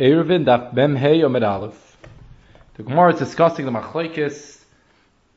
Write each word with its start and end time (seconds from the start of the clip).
Daf 0.00 1.42
Aleph. 1.42 1.96
The 2.76 2.82
Gemara 2.82 3.12
is 3.12 3.18
discussing 3.18 3.66
the 3.66 3.70
Machlekes 3.70 4.64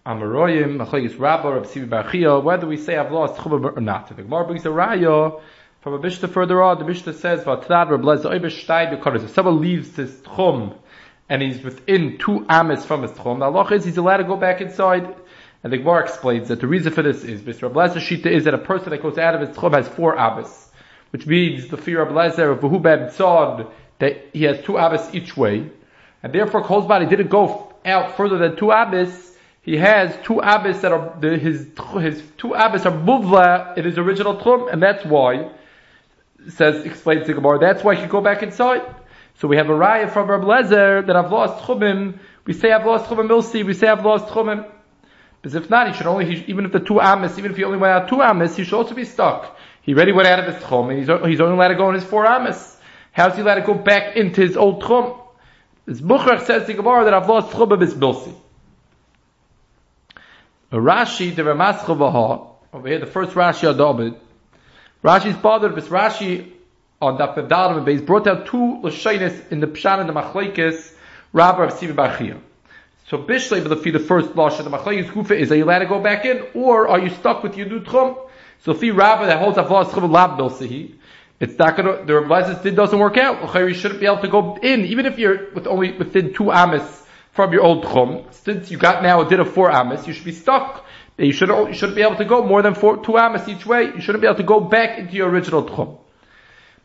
Amaroyim, 0.05 0.77
Machlekes 0.77 1.19
Rabba, 1.19 1.59
Reb 1.59 1.89
Bar 1.89 2.39
whether 2.39 2.65
we 2.65 2.77
say 2.77 2.95
I've 2.95 3.11
lost 3.11 3.35
Chubba 3.41 3.75
or 3.75 3.81
not. 3.81 4.07
The 4.07 4.23
Gemara 4.23 4.45
brings 4.45 4.65
a 4.65 4.69
Raya 4.69 5.41
from 5.81 5.93
a 5.95 5.99
Mishnah 5.99 6.29
further 6.29 6.63
on. 6.63 6.79
The 6.79 6.85
Mishnah 6.85 7.11
says, 7.11 7.43
Vatrad 7.43 7.89
Reb 7.89 8.03
Leza 8.03 8.31
Oiber 8.31 8.45
Shtay 8.45 8.97
B'Kodesh. 8.97 9.25
If 9.25 9.31
someone 9.31 9.59
leaves 9.59 9.97
his 9.97 10.11
Tchum 10.21 10.77
and 11.27 11.41
he's 11.41 11.61
within 11.61 12.17
two 12.17 12.45
amis 12.47 12.85
from 12.85 13.01
his 13.01 13.11
Tchum, 13.11 13.39
the 13.39 13.45
Allah 13.45 13.67
is 13.73 13.83
he's 13.83 13.97
allowed 13.97 14.17
to 14.17 14.23
go 14.23 14.37
back 14.37 14.61
inside. 14.61 15.13
And 15.61 15.73
the 15.73 15.77
Gemara 15.77 16.03
explains 16.03 16.47
that 16.47 16.61
the 16.61 16.67
reason 16.67 16.93
for 16.93 17.01
this 17.01 17.25
is, 17.25 17.41
Mr. 17.41 17.63
Reb 17.63 17.91
Shita 17.97 18.27
is 18.27 18.45
that 18.45 18.53
a 18.53 18.59
person 18.59 18.91
that 18.91 19.01
goes 19.01 19.17
out 19.17 19.35
of 19.35 19.41
his 19.45 19.57
Tchum 19.57 19.73
has 19.73 19.89
four 19.89 20.17
amis. 20.17 20.69
Which 21.09 21.27
means 21.27 21.67
the 21.67 21.77
fear 21.77 22.01
of 22.01 22.13
Lezer 22.13 22.53
of 22.53 22.59
Behu 22.59 22.81
Ben 22.81 23.09
Tzad 23.09 23.69
that 24.03 24.29
he 24.33 24.43
has 24.43 24.61
two 24.65 24.77
abbas 24.77 25.15
each 25.15 25.37
way, 25.37 25.65
and 26.21 26.33
therefore 26.33 26.61
Kol's 26.61 26.85
body 26.85 27.05
didn't 27.05 27.29
go 27.29 27.73
out 27.85 28.17
further 28.17 28.37
than 28.37 28.57
two 28.57 28.69
abbas. 28.69 29.37
He 29.61 29.77
has 29.77 30.13
two 30.23 30.39
abbas 30.41 30.81
that 30.81 30.91
are 30.91 31.19
his 31.21 31.67
his 32.01 32.21
two 32.37 32.53
abbas 32.53 32.85
are 32.85 32.91
muvla 32.91 33.77
in 33.77 33.85
his 33.85 33.97
original 33.97 34.35
tchum, 34.35 34.71
and 34.71 34.83
that's 34.83 35.05
why 35.05 35.49
says 36.49 36.83
explains 36.83 37.27
the 37.27 37.33
Gemara. 37.33 37.59
That's 37.59 37.81
why 37.81 37.95
he 37.95 38.05
go 38.05 38.19
back 38.19 38.43
inside. 38.43 38.83
So 39.35 39.47
we 39.47 39.55
have 39.55 39.69
a 39.69 39.73
raya 39.73 40.11
from 40.11 40.29
Rab 40.29 40.41
Lezer 40.41 41.07
that 41.07 41.15
I've 41.15 41.31
lost 41.31 41.63
tchumim. 41.63 42.19
We 42.45 42.51
say 42.51 42.73
I've 42.73 42.85
lost 42.85 43.09
tchumim 43.09 43.29
milsi. 43.29 43.65
We 43.65 43.73
say 43.73 43.87
I've 43.87 44.03
lost 44.03 44.27
tchumim. 44.27 44.69
Because 45.41 45.55
if 45.55 45.69
not, 45.69 45.87
he 45.87 45.93
should 45.93 46.07
only, 46.07 46.25
he, 46.25 46.43
even 46.47 46.65
if 46.65 46.71
the 46.71 46.79
two 46.79 46.99
amis, 47.01 47.37
even 47.37 47.51
if 47.51 47.57
he 47.57 47.63
only 47.63 47.77
went 47.77 47.91
out 47.93 48.09
two 48.09 48.21
amis, 48.21 48.55
he 48.55 48.63
should 48.65 48.77
also 48.77 48.95
be 48.95 49.05
stuck. 49.05 49.57
He 49.81 49.93
already 49.93 50.11
went 50.13 50.27
out 50.27 50.39
of 50.39 50.53
his 50.53 50.63
tchum, 50.63 50.89
and 50.89 50.99
he's, 50.99 51.07
he's 51.29 51.41
only 51.41 51.55
allowed 51.55 51.69
to 51.69 51.75
go 51.75 51.89
in 51.89 51.95
his 51.95 52.03
four 52.03 52.25
amis. 52.25 52.72
How's 53.13 53.35
he 53.35 53.41
allowed 53.41 53.55
to 53.55 53.61
go 53.61 53.75
back 53.75 54.17
into 54.17 54.41
his 54.41 54.57
old 54.57 54.81
tchum? 54.81 55.19
This 55.85 56.01
Buchrach 56.01 56.45
says 56.45 56.65
to 56.65 56.73
Gemara 56.73 57.05
that 57.05 57.13
I've 57.13 57.29
lost 57.29 57.53
tchum 57.53 57.71
of 57.71 57.79
his 57.79 57.93
bilsi. 57.93 58.33
Rashi, 60.71 61.35
the 61.35 61.43
Ramascha 61.43 62.49
over 62.73 62.87
here, 62.87 62.99
the 62.99 63.05
first 63.05 63.33
Rashi 63.33 63.71
Adobit. 63.71 64.17
Rashi's 65.03 65.37
bothered, 65.37 65.75
this 65.75 65.87
Rashi 65.89 66.51
on 66.99 67.19
Daf 67.19 67.35
Dalim 67.47 67.85
base 67.85 68.01
brought 68.01 68.25
out 68.25 68.47
two 68.47 68.79
Lashonis 68.81 69.51
in 69.51 69.59
the 69.59 69.67
Pshan 69.67 69.99
and 69.99 70.09
the 70.09 70.13
Machlekes, 70.13 70.93
Rabba 71.33 71.63
of 71.63 71.73
Sivi 71.73 71.93
Bachia. 71.93 72.39
So 73.09 73.19
Bishlei 73.19 73.61
will 73.61 73.75
the 73.75 73.99
first 73.99 74.29
Lashon, 74.29 74.63
the 74.63 74.71
Machlekes 74.71 75.11
Gufa 75.11 75.37
is, 75.37 75.51
are 75.51 75.55
you 75.55 75.65
allowed 75.65 75.79
to 75.79 75.85
go 75.85 76.01
back 76.01 76.25
in, 76.25 76.43
or 76.55 76.87
are 76.87 76.99
you 76.99 77.09
stuck 77.09 77.43
with 77.43 77.55
your 77.57 77.67
new 77.67 77.81
Tchum? 77.81 78.17
So 78.63 78.73
Fi 78.73 78.89
Rabbi 78.89 79.27
that 79.27 79.37
holds 79.37 79.59
I've 79.59 79.69
lost 79.69 79.91
Tchum 79.91 80.09
Lab 80.09 80.39
Bilsihi, 80.39 80.95
it's 81.43 81.59
not 81.59 81.75
gonna, 81.75 82.05
the 82.05 82.21
Rabbi 82.21 82.43
says 82.43 82.65
it 82.65 82.71
doesn't 82.71 82.97
work 82.97 83.17
out. 83.17 83.53
You 83.53 83.73
shouldn't 83.73 83.99
be 83.99 84.05
able 84.05 84.21
to 84.21 84.29
go 84.29 84.57
in, 84.61 84.85
even 84.85 85.05
if 85.05 85.19
you're 85.19 85.51
with 85.53 85.67
only 85.67 85.91
within 85.91 86.33
two 86.33 86.53
amis 86.53 87.03
from 87.33 87.51
your 87.51 87.63
old 87.63 87.83
chum. 87.83 88.25
Since 88.31 88.71
you 88.71 88.77
got 88.77 89.03
now 89.03 89.21
a 89.21 89.29
din 89.29 89.41
of 89.41 89.53
four 89.53 89.69
amis, 89.69 90.07
you 90.07 90.13
should 90.13 90.23
be 90.23 90.31
stuck. 90.31 90.85
You 91.17 91.33
shouldn't, 91.33 91.67
you 91.67 91.73
shouldn't 91.73 91.97
be 91.97 92.01
able 92.01 92.15
to 92.15 92.25
go 92.25 92.45
more 92.45 92.61
than 92.61 92.75
four, 92.75 93.03
two 93.03 93.17
amis 93.17 93.47
each 93.49 93.65
way. 93.65 93.93
You 93.93 93.99
shouldn't 93.99 94.21
be 94.21 94.27
able 94.27 94.37
to 94.37 94.43
go 94.43 94.61
back 94.61 94.97
into 94.97 95.13
your 95.13 95.29
original 95.29 95.67
chum. 95.67 95.97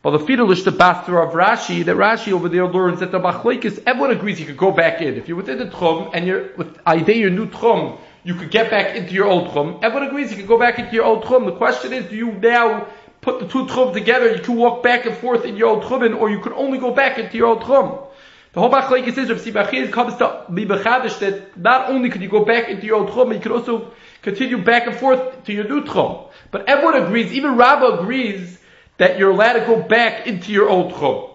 But 0.01 0.11
the 0.11 0.19
fidelish, 0.19 0.65
the 0.65 0.71
bastra 0.71 1.25
of 1.25 1.33
Rashi, 1.33 1.85
that 1.85 1.95
Rashi 1.95 2.33
over 2.33 2.49
there 2.49 2.67
learns 2.67 2.99
that 2.99 3.11
the 3.11 3.19
machlekes, 3.19 3.81
everyone 3.85 4.11
agrees 4.11 4.39
you 4.41 4.45
could 4.45 4.57
go 4.57 4.71
back 4.71 5.01
in. 5.01 5.15
If 5.15 5.29
you're 5.29 5.37
within 5.37 5.57
the 5.57 5.65
tchum 5.65 6.11
and 6.13 6.27
you're 6.27 6.53
with 6.57 6.77
idea 6.85 7.15
your 7.15 7.29
new 7.29 7.47
tchum, 7.47 7.99
you 8.23 8.35
could 8.35 8.51
get 8.51 8.69
back 8.69 8.95
into 8.95 9.13
your 9.13 9.25
old 9.25 9.49
tchum. 9.49 9.83
Everyone 9.83 10.09
agrees 10.09 10.31
you 10.31 10.37
could 10.37 10.47
go 10.47 10.59
back 10.59 10.79
into 10.79 10.93
your 10.93 11.05
old 11.05 11.23
tchum. 11.23 11.45
The 11.45 11.55
question 11.55 11.93
is, 11.93 12.09
do 12.09 12.15
you 12.15 12.31
now 12.33 12.87
put 13.21 13.39
the 13.39 13.47
two 13.47 13.65
tchum 13.65 13.93
together, 13.93 14.33
you 14.35 14.41
can 14.41 14.55
walk 14.55 14.83
back 14.83 15.05
and 15.05 15.15
forth 15.15 15.45
in 15.45 15.57
your 15.57 15.69
old 15.69 15.83
tchumin, 15.83 16.19
or 16.19 16.29
you 16.29 16.39
can 16.39 16.53
only 16.53 16.77
go 16.77 16.93
back 16.93 17.17
into 17.17 17.37
your 17.37 17.47
old 17.47 17.61
tchum. 17.61 18.07
The 18.53 18.59
whole 18.59 18.71
machlekes 18.71 19.17
is 19.17 19.29
Rav 19.29 19.39
Sibachir 19.39 19.91
comes 19.91 20.15
to 20.17 20.45
be 20.51 20.65
that 20.65 21.51
not 21.55 21.89
only 21.89 22.09
could 22.09 22.21
you 22.21 22.29
go 22.29 22.45
back 22.45 22.69
into 22.69 22.85
your 22.85 22.97
old 22.97 23.09
tchum, 23.09 23.33
you 23.33 23.39
could 23.39 23.51
also 23.51 23.91
continue 24.21 24.57
back 24.63 24.87
and 24.87 24.95
forth 24.95 25.43
to 25.43 25.53
your 25.53 25.65
new 25.65 25.83
tchum. 25.83 26.29
But 26.51 26.67
everyone 26.67 26.95
agrees, 26.95 27.31
even 27.31 27.57
Rabbah 27.57 27.99
agrees 27.99 28.57
that 28.97 29.19
you're 29.19 29.31
allowed 29.31 29.53
to 29.53 29.65
go 29.65 29.81
back 29.81 30.25
into 30.25 30.51
your 30.51 30.67
old 30.67 30.93
tchum. 30.93 31.29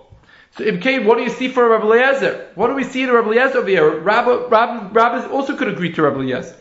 So 0.57 0.65
Ibn 0.65 1.05
what 1.05 1.19
do 1.19 1.25
you 1.25 1.31
see 1.31 1.49
for 1.49 1.69
Rabbi 1.69 1.85
Eliezer? 1.85 2.51
What 2.55 2.69
do 2.69 2.75
we 2.75 2.85
see 2.85 3.03
in 3.03 3.11
Rabbi 3.11 3.29
Eliezer 3.29 3.59
over 3.59 3.69
here? 3.69 3.99
Rabbah, 3.99 4.49
Rabbah 4.49 5.29
also 5.29 5.57
could 5.57 5.69
agree 5.69 5.93
to 5.93 6.03
Rabbi 6.03 6.21
Eliezer. 6.21 6.57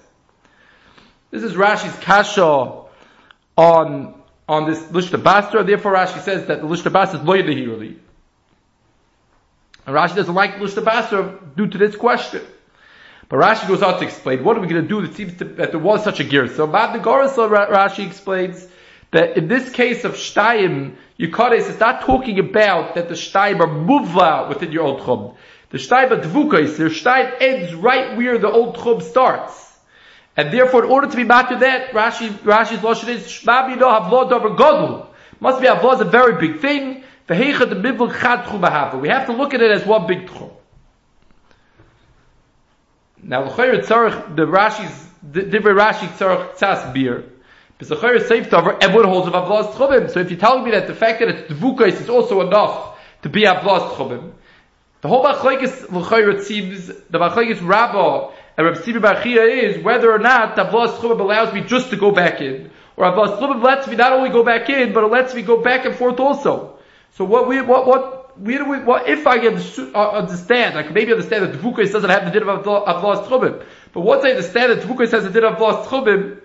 This 1.29 1.43
is 1.43 1.53
Rashi's 1.53 1.95
kasha 1.99 2.83
on 3.55 4.22
on 4.53 4.69
this 4.69 4.81
Lishta 4.83 5.21
Basra, 5.21 5.63
therefore 5.63 5.93
Rashi 5.93 6.21
says 6.21 6.45
that 6.47 6.61
the 6.61 6.67
Lishta 6.67 6.91
Basra 6.91 7.19
is 7.19 7.25
really. 7.25 7.97
And 9.85 9.95
Rashi 9.95 10.15
doesn't 10.15 10.33
like 10.33 10.55
Lishta 10.55 10.83
Basra 10.83 11.39
due 11.55 11.67
to 11.67 11.77
this 11.77 11.95
question. 11.95 12.41
But 13.29 13.37
Rashi 13.37 13.67
goes 13.67 13.81
on 13.81 13.99
to 13.99 14.05
explain, 14.05 14.43
what 14.43 14.57
are 14.57 14.59
we 14.61 14.67
going 14.67 14.83
to 14.83 14.87
do 14.87 15.05
that 15.05 15.15
seems 15.15 15.37
to, 15.37 15.45
that 15.45 15.71
there 15.71 15.79
was 15.79 16.03
such 16.03 16.19
a 16.19 16.23
gear? 16.23 16.47
So 16.47 16.67
Mad 16.67 17.01
Gorasel 17.01 17.49
Rashi 17.49 18.05
explains 18.05 18.67
that 19.11 19.37
in 19.37 19.47
this 19.47 19.71
case 19.71 20.03
of 20.03 20.13
Shtayim, 20.13 20.95
Yukares 21.19 21.69
is 21.69 21.79
not 21.79 22.01
talking 22.01 22.39
about 22.39 22.95
that 22.95 23.09
the 23.09 23.15
Shtayim 23.15 23.59
are 23.59 23.67
muvla 23.67 24.49
within 24.49 24.71
your 24.71 24.83
old 24.83 25.05
chum. 25.05 25.35
The 25.69 25.77
Shtayim 25.79 26.11
are 26.11 26.21
dvukais, 26.21 26.77
the 26.77 26.85
Shtayim 26.85 27.41
ends 27.41 27.73
right 27.73 28.15
where 28.17 28.37
the 28.37 28.51
old 28.51 28.75
chum 28.75 29.01
starts. 29.01 29.72
And 30.35 30.51
therefore, 30.51 30.85
in 30.85 30.91
order 30.91 31.07
to 31.07 31.15
be 31.15 31.23
matter 31.23 31.59
that, 31.59 31.91
Rashi, 31.91 32.29
Rashi's 32.29 32.81
lotion 32.83 33.09
is, 33.09 33.23
Shmabi 33.23 33.77
no 33.77 33.87
havlod 33.87 34.31
over 34.31 34.49
godlu. 34.49 35.07
Must 35.39 35.61
be 35.61 35.67
havlod 35.67 35.95
is 35.95 36.01
a 36.01 36.05
very 36.05 36.47
big 36.47 36.59
thing. 36.59 37.03
We 37.29 37.37
have 37.37 37.69
to 37.69 39.33
look 39.33 39.53
at 39.53 39.61
it 39.61 39.71
as 39.71 39.85
one 39.85 40.07
big 40.07 40.27
tchum. 40.27 40.51
Now, 43.21 43.43
the 43.45 43.51
Rashi's, 43.51 45.07
the 45.31 45.43
different 45.43 45.79
Rashi 45.79 46.07
tzarech 46.17 46.57
tzas 46.57 46.93
beer. 46.93 47.23
Because 47.77 48.27
safe 48.27 48.49
to 48.49 48.77
everyone 48.81 49.05
holds 49.05 49.27
of 49.27 49.33
avlas 49.33 49.73
tchumim. 49.75 50.09
So 50.09 50.19
if 50.19 50.31
you're 50.31 50.39
telling 50.39 50.65
me 50.65 50.71
that 50.71 50.87
the 50.87 50.95
fact 50.95 51.19
that 51.19 51.29
it's 51.29 51.53
dvukais 51.53 52.01
is 52.01 52.09
also 52.09 52.45
enough 52.45 52.99
to 53.21 53.29
be 53.29 53.43
avlas 53.43 53.93
tchumim, 53.93 54.33
the 55.01 55.07
whole 55.07 55.23
machlekes 55.23 55.89
l'chayr 55.91 56.41
seems 56.41 56.87
the 56.87 57.19
machlekes 57.19 57.65
rabbah 57.65 58.31
and 58.55 58.67
Rabbi 58.67 58.81
Sibi 58.81 58.99
Barchia 58.99 59.63
is 59.63 59.83
whether 59.83 60.11
or 60.11 60.19
not 60.19 60.55
Tavlas 60.55 60.97
Chubab 60.97 61.19
allows 61.19 61.53
me 61.53 61.61
just 61.61 61.89
to 61.89 61.95
go 61.95 62.11
back 62.11 62.39
in, 62.39 62.69
or 62.95 63.05
Tavlas 63.05 63.39
Chubab 63.39 63.63
lets 63.63 63.87
me 63.87 63.95
not 63.95 64.13
only 64.13 64.29
go 64.29 64.43
back 64.43 64.69
in, 64.69 64.93
but 64.93 65.03
it 65.03 65.11
lets 65.11 65.33
me 65.33 65.41
go 65.41 65.61
back 65.61 65.85
and 65.85 65.95
forth 65.95 66.19
also. 66.19 66.77
So 67.15 67.25
what 67.25 67.47
we, 67.47 67.61
what, 67.61 67.87
what, 67.87 68.39
we, 68.39 68.57
what, 68.57 69.07
if 69.07 69.25
I 69.25 69.37
uh, 69.37 70.11
understand, 70.11 70.77
I 70.77 70.83
can 70.83 70.93
maybe 70.93 71.11
understand 71.11 71.45
that 71.45 71.59
Tavukos 71.59 71.91
doesn't 71.91 72.09
have 72.09 72.25
the 72.25 72.31
din 72.31 72.47
of 72.47 72.65
Avlas 72.65 73.27
Chubab, 73.27 73.65
but 73.91 74.01
once 74.01 74.23
I 74.23 74.29
understand 74.31 74.71
that 74.71 74.87
Tavukos 74.87 75.11
has 75.11 75.23
the 75.23 75.31
din 75.31 75.43
of 75.43 75.55
Avlas 75.55 75.87
Chubab, 75.87 76.41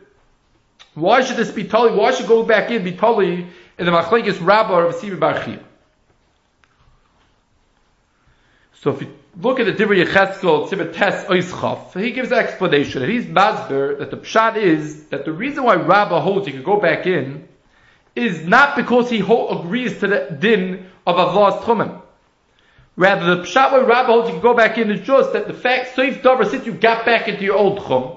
why 0.95 1.23
should 1.23 1.37
this 1.37 1.51
be 1.51 1.65
totally, 1.65 1.99
why 1.99 2.13
should 2.13 2.27
go 2.27 2.43
back 2.43 2.71
in 2.71 2.85
be 2.85 2.93
totally 2.93 3.47
in 3.79 3.87
the 3.87 3.93
Machlekes 3.93 4.45
Rabbah 4.45 4.87
of 4.87 4.95
Sibi 4.95 5.17
Barchia? 5.17 5.63
So 8.81 8.93
if 8.93 9.03
you 9.03 9.15
look 9.41 9.61
at 9.61 9.67
the 9.67 9.73
Divrei 9.73 10.05
Yecheskel 10.05 10.69
Tzibetes 10.69 11.27
Oischof, 11.27 12.01
he 12.01 12.11
gives 12.11 12.33
an 12.33 12.39
explanation. 12.39 13.03
And 13.03 13.13
he's 13.13 13.27
Masber 13.27 13.99
that 13.99 14.11
the 14.11 14.17
pshat 14.17 14.57
is 14.57 15.05
that 15.07 15.25
the 15.25 15.33
reason 15.33 15.65
why 15.65 15.77
Rabbah 15.77 16.21
holds 16.21 16.47
you 16.47 16.53
can 16.53 16.63
go 16.63 16.81
back 16.81 17.07
in 17.07 17.49
is 18.17 18.45
not 18.45 18.75
because 18.77 19.09
he 19.09 19.21
agrees 19.21 20.01
to 20.01 20.09
the 20.09 20.37
din 20.39 20.91
of 21.07 21.17
Avlas 21.17 21.63
Tchumim. 21.63 22.03
Rather, 22.97 23.37
the 23.37 23.43
pshat 23.43 23.71
why 23.71 23.79
Rabbah 23.79 24.13
holds 24.13 24.29
you 24.29 24.35
can 24.35 24.43
go 24.43 24.55
back 24.55 24.77
in 24.77 24.91
is 24.91 25.07
just 25.07 25.33
that 25.33 25.47
the 25.47 25.55
fact, 25.55 25.95
Seif 25.95 26.21
Dover, 26.21 26.45
since 26.45 26.67
you 26.67 26.73
got 26.73 27.07
back 27.07 27.29
into 27.29 27.45
your 27.45 27.57
old 27.57 27.79
Tchum, 27.79 28.17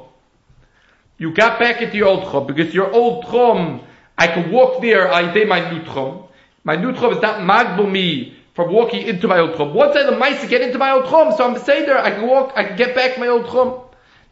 you 1.19 1.31
got 1.33 1.59
back 1.59 1.83
into 1.83 1.97
your 1.97 2.07
old 2.07 2.23
Tchum, 2.23 2.47
because 2.47 2.73
your 2.73 2.91
old 2.91 3.25
Tchum, 3.25 3.83
I 4.17 4.25
can 4.25 4.51
walk 4.51 4.81
there, 4.81 5.13
I 5.13 5.31
day 5.31 5.45
my 5.45 5.69
new 5.71 5.83
Tchum. 5.83 6.27
My 6.63 6.75
new 6.75 6.93
Tchum 6.93 7.15
is 7.15 7.21
not 7.21 7.41
Magbul 7.41 7.91
me 7.91 8.40
from 8.53 8.73
walking 8.73 9.07
into 9.07 9.27
my 9.27 9.39
old 9.39 9.55
chum. 9.55 9.73
Once 9.73 9.95
I 9.95 10.03
the 10.03 10.17
mice 10.17 10.47
get 10.47 10.61
into 10.61 10.77
my 10.77 10.91
old 10.91 11.05
chum, 11.09 11.33
so 11.35 11.47
I'm 11.47 11.57
say 11.59 11.85
there, 11.85 11.97
I 11.97 12.11
can 12.11 12.27
walk, 12.27 12.53
I 12.55 12.65
can 12.65 12.77
get 12.77 12.95
back 12.95 13.17
my 13.17 13.27
old 13.27 13.49
chum. 13.49 13.81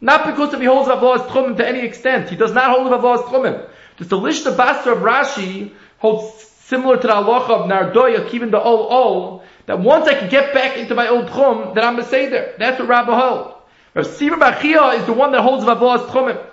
Not 0.00 0.26
because 0.26 0.54
if 0.54 0.60
he 0.60 0.66
holds 0.66 0.88
Avloh's 0.88 1.22
chumim 1.30 1.56
to 1.58 1.66
any 1.66 1.80
extent. 1.80 2.30
He 2.30 2.36
does 2.36 2.52
not 2.52 2.70
hold 2.70 2.90
Avloh's 2.90 3.22
chumim. 3.30 3.68
Just 3.98 4.10
the 4.10 4.16
Lishta 4.16 4.56
Basra 4.56 4.92
of 4.92 5.00
Rashi 5.00 5.72
holds 5.98 6.42
similar 6.42 6.96
to 6.96 7.06
the 7.06 7.12
halacha 7.12 7.50
of 7.50 7.70
Nardoya, 7.70 8.32
even 8.32 8.50
the 8.50 8.60
ol 8.60 8.86
ol, 8.90 9.42
that 9.66 9.78
once 9.80 10.06
I 10.06 10.14
can 10.14 10.30
get 10.30 10.54
back 10.54 10.78
into 10.78 10.94
my 10.94 11.08
old 11.08 11.28
chum, 11.28 11.74
then 11.74 11.84
I'm 11.84 11.98
a 11.98 12.02
there. 12.02 12.54
That's 12.58 12.78
what 12.78 12.88
Rabbi 12.88 13.12
holds. 13.12 13.56
Rav 13.94 14.06
Sima 14.06 14.38
Bachia 14.38 14.98
is 14.98 15.04
the 15.04 15.12
one 15.12 15.32
that 15.32 15.42
holds 15.42 15.64
Avloh's 15.64 16.08
chumim. 16.10 16.46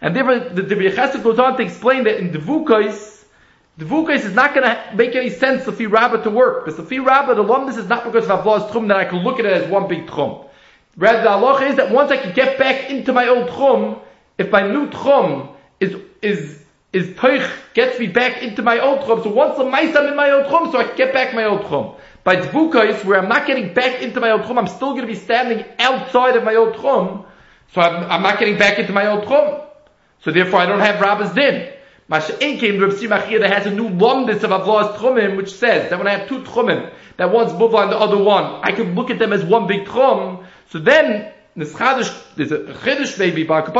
And 0.00 0.16
therefore, 0.16 0.38
the, 0.38 0.62
the 0.62 1.20
goes 1.22 1.38
on 1.38 1.56
to 1.56 1.62
explain 1.62 2.04
that 2.04 2.18
in 2.18 2.30
Devukais, 2.30 3.17
the 3.78 3.84
Vukais 3.84 4.24
is 4.24 4.34
not 4.34 4.54
going 4.54 4.64
to 4.64 4.96
make 4.96 5.14
any 5.14 5.30
sense 5.30 5.64
the 5.64 5.72
Fi 5.72 5.86
Rabbah 5.86 6.24
to 6.24 6.30
work. 6.30 6.64
Because 6.64 6.76
the 6.76 6.84
Fi 6.84 6.98
Rabbah, 6.98 7.34
the 7.34 7.44
Lumdis 7.44 7.78
is 7.78 7.88
not 7.88 8.04
because 8.04 8.28
of 8.28 8.44
Avloh's 8.44 8.72
Tchum 8.72 8.88
that 8.88 8.96
I 8.96 9.04
can 9.04 9.20
look 9.22 9.38
at 9.38 9.46
it 9.46 9.52
as 9.52 9.70
one 9.70 9.86
big 9.86 10.08
Tchum. 10.08 10.48
Rather, 10.96 11.22
the 11.22 11.30
Allah 11.30 11.64
is 11.64 11.76
that 11.76 11.92
once 11.92 12.10
I 12.10 12.16
can 12.16 12.34
get 12.34 12.58
back 12.58 12.90
into 12.90 13.12
my 13.12 13.28
old 13.28 13.48
Tchum, 13.50 14.00
if 14.36 14.50
my 14.50 14.66
new 14.66 14.90
Tchum 14.90 15.54
is, 15.78 15.94
is, 16.20 16.60
is 16.92 17.06
Teich, 17.10 17.48
gets 17.72 18.00
me 18.00 18.08
back 18.08 18.42
into 18.42 18.62
my 18.62 18.80
old 18.80 18.98
Tchum, 19.02 19.22
so 19.22 19.30
once 19.30 19.56
the 19.56 19.64
mice 19.64 19.94
I'm 19.94 20.08
in 20.08 20.16
my 20.16 20.32
old 20.32 20.46
Tchum, 20.46 20.72
so 20.72 20.78
I 20.78 20.84
can 20.84 20.96
get 20.96 21.12
back 21.12 21.32
my 21.32 21.44
old 21.44 21.60
Tchum. 21.60 21.94
by 22.24 22.34
Dvukais, 22.34 23.04
where 23.04 23.20
I'm 23.20 23.28
not 23.28 23.46
getting 23.46 23.74
back 23.74 24.02
into 24.02 24.18
my 24.18 24.32
old 24.32 24.40
Tchum, 24.40 24.58
I'm 24.58 24.66
still 24.66 24.90
going 24.90 25.02
to 25.02 25.06
be 25.06 25.14
standing 25.14 25.64
outside 25.78 26.34
of 26.34 26.42
my 26.42 26.56
old 26.56 26.74
Tchum, 26.74 27.26
so 27.72 27.80
I'm, 27.80 28.10
I'm 28.10 28.22
not 28.24 28.40
getting 28.40 28.58
back 28.58 28.80
into 28.80 28.92
my 28.92 29.06
old 29.06 29.22
Tchum. 29.22 29.64
So 30.22 30.32
therefore 30.32 30.58
I 30.58 30.66
don't 30.66 30.80
have 30.80 31.00
Rabba's 31.00 31.32
din. 31.32 31.77
To 32.10 32.14
Rav 32.16 32.94
Simachir 32.94 33.40
that 33.40 33.52
has 33.52 33.66
a 33.66 33.70
new 33.70 33.90
lumdis 33.90 34.42
of 34.42 34.50
Avlas 34.50 34.96
Tchumim, 34.96 35.36
which 35.36 35.52
says 35.52 35.90
that 35.90 35.98
when 35.98 36.08
I 36.08 36.16
have 36.16 36.26
two 36.26 36.40
Tchumim, 36.40 36.90
that 37.18 37.30
one's 37.30 37.52
Buvla 37.52 37.82
and 37.82 37.92
the 37.92 37.98
other 37.98 38.16
one, 38.16 38.60
I 38.62 38.72
can 38.72 38.94
look 38.94 39.10
at 39.10 39.18
them 39.18 39.34
as 39.34 39.44
one 39.44 39.66
big 39.66 39.84
Tchum. 39.84 40.46
So 40.70 40.78
then, 40.78 41.30
there's 41.54 41.74
a 41.74 41.76
Chiddush 41.76 43.18
maybe, 43.18 43.44
but 43.44 43.74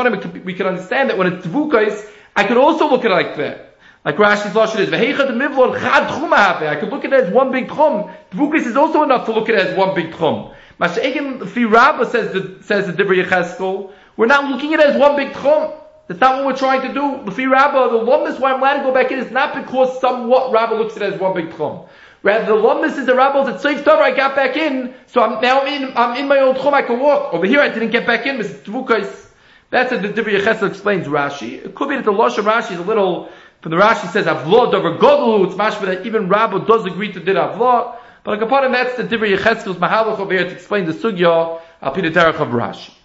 we 0.45 0.53
can 0.53 0.67
understand 0.67 1.09
that 1.09 1.17
when 1.17 1.33
it's 1.33 1.47
Tvukais, 1.47 2.07
I 2.35 2.43
could 2.43 2.57
also 2.57 2.87
look 2.87 3.03
at 3.03 3.09
it 3.09 3.15
like 3.15 3.35
that. 3.37 3.77
Like 4.05 4.17
Rashi's 4.17 4.53
Lashon 4.53 4.81
is, 4.81 4.93
I 4.93 6.75
could 6.75 6.89
look 6.89 7.05
at 7.05 7.13
it 7.13 7.23
as 7.25 7.33
one 7.33 7.51
big 7.51 7.67
Tchum. 7.67 8.13
Tvukais 8.29 8.67
is 8.67 8.75
also 8.75 9.01
enough 9.01 9.25
to 9.25 9.31
look 9.31 9.49
at 9.49 9.55
it 9.55 9.67
as 9.69 9.75
one 9.75 9.95
big 9.95 10.11
Tchum. 10.11 10.53
Masha'in, 10.79 11.47
Fi 11.47 11.63
Rabba 11.65 12.05
says 12.05 12.31
the, 12.31 12.63
says 12.63 12.85
the 12.85 12.93
Divrei 12.93 13.23
Yecheskel, 13.25 13.91
we're 14.17 14.27
not 14.27 14.51
looking 14.51 14.75
at 14.75 14.81
it 14.81 14.85
as 14.91 14.97
one 14.99 15.15
big 15.15 15.33
Tchum. 15.33 15.77
That's 16.09 16.21
not 16.21 16.37
what 16.37 16.45
we're 16.47 16.57
trying 16.57 16.81
to 16.81 16.87
do. 16.91 17.31
The 17.31 17.45
Rabbah, 17.45 17.89
the 17.89 17.99
lumnus 17.99 18.39
why 18.39 18.51
I'm 18.51 18.59
allowed 18.59 18.77
to 18.77 18.83
go 18.83 18.91
back 18.91 19.11
in 19.11 19.19
is 19.19 19.31
not 19.31 19.53
because 19.53 20.01
somewhat 20.01 20.51
Rabbah 20.51 20.73
looks 20.73 20.97
at 20.97 21.03
it 21.03 21.13
as 21.13 21.19
one 21.19 21.35
big 21.35 21.51
tchum. 21.51 21.87
Rather, 22.23 22.47
the 22.47 22.53
lumnus 22.53 22.97
is 22.97 23.05
the 23.05 23.13
Rabbah 23.13 23.43
that 23.43 23.61
saves 23.61 23.83
Tov, 23.83 23.99
I 23.99 24.09
got 24.15 24.35
back 24.35 24.57
in, 24.57 24.95
so 25.05 25.21
I'm 25.21 25.39
now 25.39 25.67
in, 25.67 25.95
I'm 25.95 26.17
in 26.17 26.27
my 26.27 26.39
old 26.39 26.55
tchum, 26.55 26.73
I 26.73 26.81
can 26.81 26.99
walk. 26.99 27.31
Over 27.31 27.45
here 27.45 27.61
I 27.61 27.69
didn't 27.69 27.91
get 27.91 28.07
back 28.07 28.25
in, 28.25 28.39
Mr. 28.39 28.55
Tvukais. 28.63 29.27
That's 29.69 29.91
what 29.91 30.01
the 30.01 30.09
Divrei 30.09 30.39
Yecheskel 30.39 30.71
explains 30.71 31.05
Rashi. 31.05 31.63
It 31.63 31.75
could 31.75 31.89
be 31.89 31.95
that 31.95 32.05
the 32.05 32.11
Losh 32.11 32.39
of 32.39 32.45
Rashi 32.45 32.71
is 32.71 32.79
a 32.79 32.83
little, 32.83 33.29
from 33.61 33.69
the 33.69 33.77
Rashi 33.77 34.11
says 34.11 34.25
Avlod 34.25 34.73
over 34.73 34.97
Godlu, 34.97 35.45
it's 35.45 35.53
mashma 35.53 35.85
that 35.85 36.07
even 36.07 36.27
Rabbah 36.27 36.65
does 36.65 36.87
agree 36.87 37.13
to 37.13 37.19
did 37.19 37.35
Avlod. 37.35 37.99
But 38.23 38.31
like 38.31 38.41
upon 38.41 38.65
him, 38.65 38.71
that's 38.71 38.97
the 38.97 39.03
Divrei 39.03 39.37
Yecheskel's 39.37 39.77
Mahalach 39.77 40.17
over 40.17 40.33
here 40.33 40.45
to 40.45 40.51
explain 40.51 40.87
the 40.87 40.93
Sugya, 40.93 41.61
Al 41.83 41.93
Pidaterach 41.93 42.39
of 42.39 42.47
Rashi. 42.47 42.95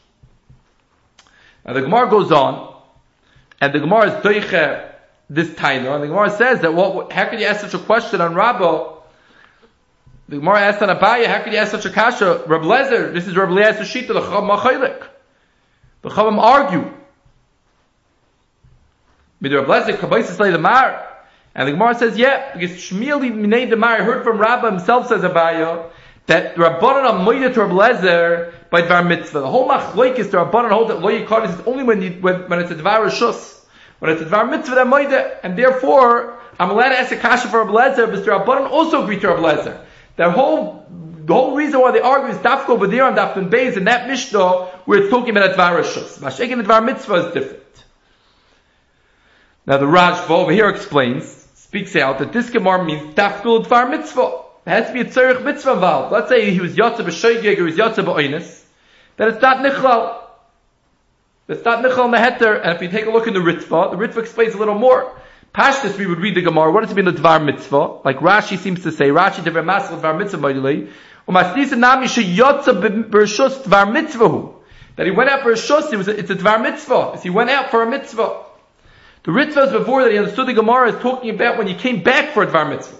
Now 1.66 1.74
the 1.74 1.82
Gemara 1.82 2.08
goes 2.08 2.32
on, 2.32 2.73
and 3.60 3.72
the 3.72 3.78
Gemara 3.78 4.16
is 4.16 4.22
this 5.30 5.48
tainer, 5.50 5.94
and 5.94 6.02
the 6.02 6.08
Gemara 6.08 6.30
says 6.30 6.60
that 6.60 6.74
what, 6.74 7.12
how 7.12 7.28
could 7.28 7.40
you 7.40 7.46
ask 7.46 7.60
such 7.60 7.74
a 7.74 7.78
question 7.78 8.20
on 8.20 8.34
Rabbo? 8.34 8.94
The 10.28 10.36
Gemara 10.36 10.60
asked 10.60 10.82
on 10.82 10.94
Abaya, 10.94 11.26
how 11.26 11.42
could 11.42 11.52
you 11.52 11.58
ask 11.58 11.70
such 11.70 11.84
a 11.84 11.90
kasha? 11.90 12.44
Rab 12.46 12.62
Lezer, 12.62 13.12
this 13.12 13.26
is 13.26 13.36
Rab 13.36 13.50
Lezer 13.50 13.80
Shita, 13.80 14.08
the 14.08 14.20
Chav 14.20 14.48
Machaylik. 14.48 15.06
The 16.02 16.08
Chavim 16.08 16.38
argue. 16.38 16.92
With 19.40 19.52
Rab 19.52 19.66
Lezer, 19.66 19.98
Kabbalah 19.98 20.24
say 20.24 20.50
the 20.50 20.58
Mar. 20.58 21.06
And 21.54 21.68
the 21.68 21.72
Gemara 21.72 21.94
says, 21.94 22.16
yeah, 22.16 22.52
because 22.54 22.76
Shmuel 22.76 23.20
Minei 23.20 23.78
Mar 23.78 24.02
heard 24.02 24.24
from 24.24 24.38
Rabba 24.38 24.70
himself, 24.70 25.08
says 25.08 25.22
Abaya, 25.22 25.90
that 26.26 26.56
Rabbanan 26.56 27.04
are 27.04 27.20
moida 27.20 27.52
to 27.52 27.64
Rab 27.64 27.70
Lezer 27.70 28.52
by 28.74 28.82
Dvar 28.82 29.06
Mitzvah. 29.06 29.38
The 29.38 29.48
whole 29.48 29.68
Machlaik 29.68 30.18
is 30.18 30.30
to 30.30 30.38
Rabbanan 30.38 30.70
hold 30.70 30.90
that 30.90 31.00
Lo 31.00 31.08
Yikar 31.08 31.48
is 31.48 31.64
only 31.64 31.84
when, 31.84 32.02
you, 32.02 32.10
when, 32.20 32.48
when 32.50 32.58
it's 32.58 32.72
a 32.72 32.74
Dvar 32.74 33.06
Rishus. 33.06 33.64
When 34.00 34.10
it's 34.10 34.20
a 34.20 34.24
Dvar 34.24 34.50
Mitzvah, 34.50 34.74
that 34.74 34.86
moida, 34.88 35.38
and 35.44 35.56
therefore, 35.56 36.40
I'm 36.58 36.70
allowed 36.70 36.88
to 36.88 36.98
ask 36.98 37.12
a 37.12 37.16
kasha 37.16 37.46
for 37.46 37.64
Ablezer, 37.64 38.10
but 38.10 38.24
the 38.24 38.30
Rabbanan 38.32 38.68
also 38.68 39.04
agree 39.04 39.20
to 39.20 39.28
Ablezer. 39.28 39.80
The 40.16 40.28
whole, 40.28 40.86
the 40.90 41.32
whole 41.32 41.54
reason 41.54 41.80
why 41.80 41.92
they 41.92 42.00
argue 42.00 42.34
is 42.34 42.38
Dafko 42.38 42.70
over 42.70 42.88
there 42.88 43.04
on 43.04 43.14
Dafin 43.14 43.48
Beis, 43.48 43.76
and 43.76 43.86
that 43.86 44.08
Mishnah, 44.08 44.64
where 44.86 45.02
it's 45.02 45.10
talking 45.10 45.30
about 45.30 45.52
a 45.52 45.54
Dvar 45.54 45.80
Rishus. 45.80 46.18
Mashiach 46.18 46.56
the 46.56 46.64
Dvar 46.64 46.84
Mitzvah 46.84 47.14
is 47.28 47.34
different. 47.34 47.84
Now 49.66 49.78
the 49.78 49.86
Rajva 49.86 50.30
over 50.30 50.50
here 50.50 50.68
explains, 50.68 51.26
speaks 51.54 51.94
out 51.94 52.18
that 52.18 52.32
this 52.32 52.50
Gemara 52.50 52.84
means 52.84 53.14
Dafko 53.14 53.64
Dvar 53.64 53.88
Mitzvah. 53.88 54.40
There 54.64 54.74
has 54.74 54.88
to 54.88 54.92
be 54.94 55.00
a 55.02 55.04
Tzerich 55.04 55.44
Mitzvah 55.44 55.74
involved. 55.74 56.12
Let's 56.12 56.28
say 56.28 56.50
he 56.50 56.58
was 56.58 56.74
Yotze 56.74 56.96
B'Shoigeg 56.96 57.52
or 57.52 57.54
he 57.54 57.62
was 57.62 57.76
Yotze 57.76 58.04
B'Oinis, 58.04 58.63
then 59.16 59.28
it's 59.28 59.42
not 59.42 59.58
Nichlal. 59.58 60.24
It's 61.46 61.64
not 61.64 61.84
Nichal 61.84 62.10
Meheter, 62.10 62.54
and 62.54 62.74
if 62.74 62.80
you 62.80 62.88
take 62.88 63.04
a 63.04 63.10
look 63.10 63.26
in 63.26 63.34
the 63.34 63.40
Ritva, 63.40 63.90
the 63.90 63.98
Ritva 63.98 64.16
explains 64.18 64.54
a 64.54 64.58
little 64.58 64.78
more. 64.78 65.14
Pashtus, 65.54 65.98
we 65.98 66.06
would 66.06 66.18
read 66.18 66.34
the 66.34 66.40
Gemara. 66.40 66.72
What 66.72 66.80
does 66.80 66.90
it 66.90 66.94
mean 66.94 67.04
the 67.04 67.12
Dvar 67.12 67.44
Mitzvah? 67.44 68.00
Like 68.02 68.18
Rashi 68.18 68.56
seems 68.56 68.82
to 68.84 68.92
say, 68.92 69.10
Rashi 69.10 69.44
Dvar 69.44 69.62
Masal 69.62 70.00
Dvar 70.00 70.18
Mitzvah 70.18 70.40
Nami 71.76 72.06
Dvar 73.64 73.86
Mitzvahu. 73.94 74.54
That 74.96 75.06
he 75.06 75.12
went 75.12 75.28
out 75.28 75.42
for 75.42 75.50
a 75.50 75.54
shus, 75.54 75.92
it 75.92 75.96
was 75.96 76.08
a, 76.08 76.18
it's 76.18 76.30
a 76.30 76.34
Dvar 76.34 76.62
Mitzvah. 76.62 77.20
He 77.20 77.28
went 77.30 77.50
out 77.50 77.70
for 77.70 77.82
a 77.82 77.90
Mitzvah. 77.90 78.42
The 79.24 79.32
Ritva 79.32 79.66
is 79.66 79.72
before 79.72 80.02
that 80.02 80.12
he 80.12 80.18
understood 80.18 80.48
the 80.48 80.54
Gemara 80.54 80.92
is 80.92 81.02
talking 81.02 81.30
about 81.30 81.58
when 81.58 81.66
he 81.66 81.74
came 81.74 82.02
back 82.02 82.32
for 82.32 82.42
a 82.42 82.46
Dvar 82.46 82.70
Mitzvah. 82.70 82.96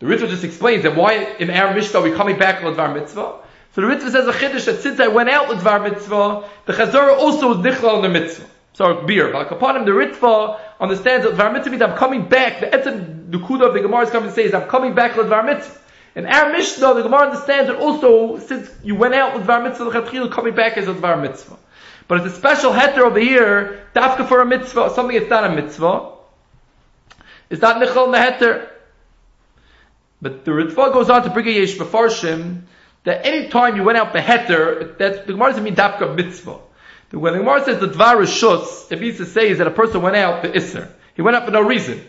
The 0.00 0.06
Ritva 0.06 0.28
just 0.28 0.44
explains 0.44 0.82
that 0.82 0.94
why 0.94 1.14
in 1.14 1.50
our 1.50 1.74
Mishnah 1.74 2.00
are 2.00 2.02
we 2.02 2.12
coming 2.12 2.38
back 2.38 2.60
for 2.60 2.68
a 2.68 2.74
Dvar 2.74 2.94
Mitzvah? 2.94 3.47
So 3.78 3.86
the 3.86 3.94
Ritva 3.94 4.10
says 4.10 4.26
a 4.26 4.32
chiddush 4.32 4.64
that 4.64 4.82
since 4.82 4.98
I 4.98 5.06
went 5.06 5.28
out 5.28 5.48
with 5.48 5.60
Dvar 5.60 5.80
Mitzvah, 5.88 6.48
the 6.66 6.72
Chazorah 6.72 7.16
also 7.16 7.54
was 7.54 7.58
nichlal 7.58 7.94
in 7.98 8.02
the 8.02 8.08
Mitzvah. 8.08 8.44
So 8.72 9.06
beer. 9.06 9.30
But 9.30 9.52
upon 9.52 9.76
him, 9.76 9.84
the 9.84 9.92
Ritva 9.92 10.58
understands 10.80 11.24
that 11.24 11.36
Dvar 11.36 11.52
Mitzvah 11.52 11.70
means 11.70 11.82
I'm 11.82 11.96
coming 11.96 12.28
back. 12.28 12.58
The 12.58 12.66
etzem 12.66 13.30
dukuda 13.30 13.68
of 13.68 13.74
the 13.74 13.80
Gemara 13.80 14.00
is 14.00 14.10
coming 14.10 14.30
to 14.30 14.34
say 14.34 14.42
is 14.42 14.52
I'm 14.52 14.68
coming 14.68 14.96
back 14.96 15.16
with 15.16 15.28
Dvar 15.28 15.46
Mitzvah. 15.46 15.78
In 16.16 16.26
our 16.26 16.50
Mishnah, 16.50 16.94
the 16.94 17.02
Gemara 17.02 17.28
understands 17.28 17.70
that 17.70 17.78
also, 17.78 18.40
since 18.40 18.68
you 18.82 18.96
went 18.96 19.14
out 19.14 19.34
with 19.36 19.46
Dvar 19.46 19.62
Mitzvah, 19.62 19.84
the 19.84 19.90
Chatchil 19.92 20.32
coming 20.32 20.56
back 20.56 20.76
is 20.76 20.88
a 20.88 20.94
Dvar 20.94 21.22
Mitzvah. 21.22 21.56
But 22.08 22.22
it's 22.22 22.34
a 22.34 22.36
special 22.36 22.72
heter 22.72 22.98
over 22.98 23.20
here, 23.20 23.86
dafka 23.94 24.26
for 24.26 24.40
a 24.40 24.44
mitzvah, 24.44 24.90
something 24.92 25.16
that's 25.16 25.30
not 25.30 25.44
a 25.44 25.54
mitzvah. 25.54 26.14
It's 27.48 27.62
not 27.62 27.80
nichal 27.80 28.06
in 28.06 28.10
the 28.10 28.18
heter. 28.18 28.68
But 30.20 30.44
the 30.44 30.50
Ritva 30.50 30.92
goes 30.92 31.08
on 31.10 31.22
to 31.22 31.30
bring 31.30 31.46
a 31.46 31.52
yesh 31.52 31.76
befarshim, 31.76 32.62
that 33.08 33.24
any 33.26 33.48
time 33.48 33.74
you 33.76 33.82
went 33.82 33.98
out 33.98 34.12
beheter, 34.12 34.96
that 34.98 35.26
the 35.26 35.32
Gemara 35.32 35.50
doesn't 35.50 35.64
mean 35.64 35.74
dafka 35.74 36.14
mitzvah. 36.14 36.58
When 37.10 37.32
the 37.32 37.38
Gemara 37.38 37.64
says 37.64 37.80
the 37.80 37.88
dvar 37.88 38.22
is 38.22 38.28
shus, 38.28 38.92
it 38.92 39.00
means 39.00 39.16
to 39.16 39.24
say 39.24 39.48
is 39.48 39.58
that 39.58 39.66
a 39.66 39.70
person 39.70 40.02
went 40.02 40.16
out 40.16 40.42
the 40.42 40.50
isser. 40.50 40.90
He 41.14 41.22
went 41.22 41.36
out 41.36 41.46
for 41.46 41.50
no 41.50 41.62
reason. 41.62 42.04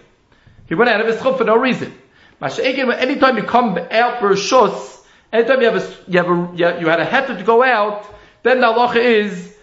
He 0.68 0.76
went 0.76 0.90
out 0.90 1.00
of 1.00 1.08
his 1.08 1.22
chum 1.22 1.38
for 1.38 1.46
no 1.46 1.56
reason. 1.56 1.98
Anytime 2.42 3.38
you 3.38 3.44
come 3.44 3.78
out 3.78 4.20
for 4.20 4.32
a 4.32 4.36
shus, 4.36 5.02
anytime 5.32 5.62
you 5.62 5.70
have 5.70 5.82
a, 5.82 6.12
you 6.12 6.18
have 6.18 6.28
a, 6.28 6.80
you 6.82 6.88
had 6.88 7.00
a 7.00 7.06
heter 7.06 7.38
to 7.38 7.44
go 7.44 7.64
out, 7.64 8.06
then 8.44 8.60
the 8.60 8.68
halacha 8.68 8.98
is, 8.98 9.58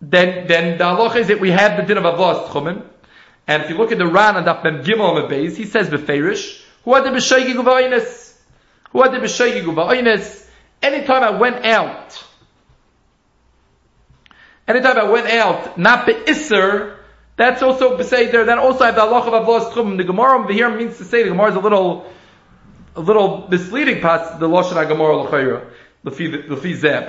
then, 0.00 0.46
then 0.46 0.78
the 0.78 0.84
halacha 0.84 1.16
is 1.16 1.28
that 1.28 1.40
we 1.40 1.50
have 1.50 1.76
the 1.76 1.82
din 1.82 1.98
of 1.98 2.04
avos 2.04 2.48
tchumim. 2.48 2.84
And 3.46 3.62
if 3.62 3.70
you 3.70 3.76
look 3.76 3.92
at 3.92 3.98
the 3.98 4.06
Ran 4.06 4.36
and 4.36 4.46
Daf 4.46 4.62
Gimel 4.62 5.00
on 5.00 5.22
the 5.22 5.28
base, 5.28 5.56
he 5.56 5.64
says 5.64 5.88
beferish, 5.88 6.62
who 6.84 6.94
had 6.94 7.04
the 7.04 7.10
b'shaygig 7.10 7.54
uvaynis? 7.54 8.27
Oh, 8.94 9.02
anytime 10.82 11.22
I 11.22 11.30
went 11.30 11.64
out, 11.64 12.24
anytime 14.66 14.98
I 14.98 15.04
went 15.04 15.26
out, 15.28 15.78
not 15.78 16.06
be'isser, 16.06 16.96
that's 17.36 17.62
also 17.62 17.96
there. 17.96 18.44
Then 18.44 18.58
also 18.58 18.82
I 18.82 18.86
have 18.86 18.96
the 18.96 19.02
Allah 19.02 19.20
of 19.20 19.46
Avos 19.46 19.72
Tchum. 19.72 19.96
The 19.96 20.04
Gemara 20.04 20.40
over 20.40 20.52
here 20.52 20.68
means 20.74 20.98
to 20.98 21.04
say 21.04 21.22
the 21.22 21.28
Gemara 21.28 21.50
is 21.50 21.56
a 21.56 21.60
little, 21.60 22.12
a 22.96 23.00
little 23.00 23.46
misleading 23.48 24.00
past 24.00 24.40
the 24.40 24.48
Lashon 24.48 24.88
Gemara 24.88 25.16
L'chayra. 25.18 25.70
But 26.02 26.16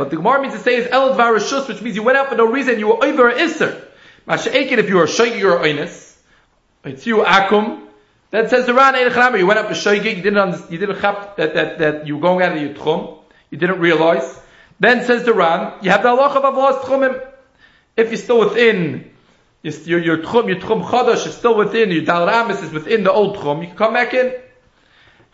the 0.10 0.16
Gemara 0.16 0.42
means 0.42 0.54
to 0.54 0.60
say 0.60 0.76
is 0.76 0.88
El 0.92 1.16
Varashus, 1.16 1.68
which 1.68 1.82
means 1.82 1.96
you 1.96 2.04
went 2.04 2.18
out 2.18 2.30
for 2.30 2.36
no 2.36 2.46
reason. 2.46 2.80
You 2.80 2.90
were 2.90 3.04
over 3.04 3.32
Isser. 3.32 3.84
Masha'ekin 4.28 4.78
if 4.78 4.90
you 4.90 4.98
were 4.98 5.06
shaygig 5.06 5.44
or 5.44 5.64
oinus, 5.64 6.16
it's 6.84 7.08
you 7.08 7.18
akum. 7.18 7.89
That 8.32 8.50
says 8.50 8.66
the 8.66 8.74
Ran 8.74 8.96
You 9.40 9.48
went 9.48 9.60
up 9.60 9.70
a 9.70 9.74
shaygig. 9.74 10.18
You 10.18 10.22
didn't 10.22 10.72
you 10.72 10.78
didn't 10.78 11.00
have 11.00 11.36
that, 11.38 11.54
that 11.56 11.80
that 11.80 12.08
you 12.08 12.16
were 12.18 12.22
going 12.22 12.44
out 12.44 12.56
of 12.56 12.62
your 12.62 12.74
tchum. 12.74 13.20
You 13.50 13.58
didn't 13.58 13.80
realize. 13.80 14.40
Then 14.80 15.04
says 15.06 15.24
the 15.24 15.34
Ran, 15.34 15.74
you 15.82 15.90
have 15.90 16.04
the 16.04 16.10
Allah 16.10 16.30
of 16.30 16.44
Avos 16.44 16.82
Tchumim. 16.84 17.26
If 17.98 18.10
you're 18.10 18.18
still 18.18 18.40
within 18.40 19.12
your, 19.62 20.00
your 20.00 20.18
tchum, 20.20 20.48
your 20.48 20.58
tchum 20.58 20.86
chadash 20.86 21.28
is 21.28 21.36
still 21.36 21.58
within, 21.58 21.92
your 21.92 22.06
dal 22.06 22.28
ramis 22.28 22.64
is 22.64 22.72
within 22.72 23.04
the 23.04 23.12
old 23.12 23.38
tchum, 23.38 23.62
you 23.62 23.68
can 23.68 23.76
come 23.76 23.94
back 23.94 24.14
in. 24.14 24.34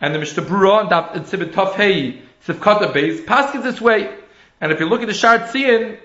And 0.00 0.14
the 0.14 0.18
Mishnah 0.18 0.42
Brura 0.42 0.82
and 0.82 0.90
that 0.90 1.12
Tzibit 1.12 1.52
Taf 1.52 1.74
Hei, 1.74 2.22
Sivkata 2.46 2.92
base, 2.92 3.20
paskins 3.20 3.62
this 3.62 3.80
way. 3.80 4.12
And 4.60 4.72
if 4.72 4.80
you 4.80 4.86
look 4.86 5.02
at 5.02 5.06
the 5.06 5.14
Shar 5.14 5.38
Tzion, 5.38 5.98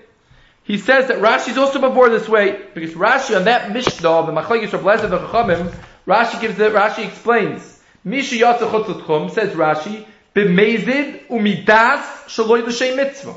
he 0.62 0.78
says 0.78 1.08
that 1.08 1.18
Rashi 1.18 1.48
is 1.48 1.58
also 1.58 1.80
before 1.80 2.10
this 2.10 2.28
way, 2.28 2.62
because 2.74 2.92
Rashi 2.92 3.36
on 3.36 3.44
that 3.44 3.72
Mishnah, 3.72 4.26
the 4.26 4.32
Machlekes 4.32 4.72
of 4.72 4.82
Lezer 4.82 5.10
the 5.10 5.18
Chachamim, 5.18 5.74
Rashi 6.06 6.40
gives 6.40 6.58
it, 6.58 6.72
Rashi 6.72 7.06
explains. 7.06 7.80
Misha 8.04 8.36
Yatsa 8.36 8.70
Chutz 8.70 9.30
says 9.32 9.54
Rashi, 9.54 10.06
B'mezid 10.34 11.28
umidas 11.28 12.02
shaloi 12.26 12.66
l'shem 12.66 12.96
mitzvah. 12.96 13.34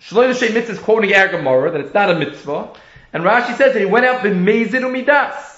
Shaloi 0.00 0.30
l'shem 0.30 0.52
mitzvah 0.52 0.72
is 0.72 0.78
quoting 0.78 1.14
our 1.14 1.28
Gemara, 1.28 1.70
that 1.70 1.80
it's 1.80 1.94
not 1.94 2.10
a 2.10 2.18
mitzvah. 2.18 2.70
And 3.12 3.24
Rashi 3.24 3.56
says 3.56 3.72
that 3.72 3.78
he 3.78 3.86
went 3.86 4.04
out 4.04 4.20
b'mezid 4.20 4.82
umidas. 4.82 5.52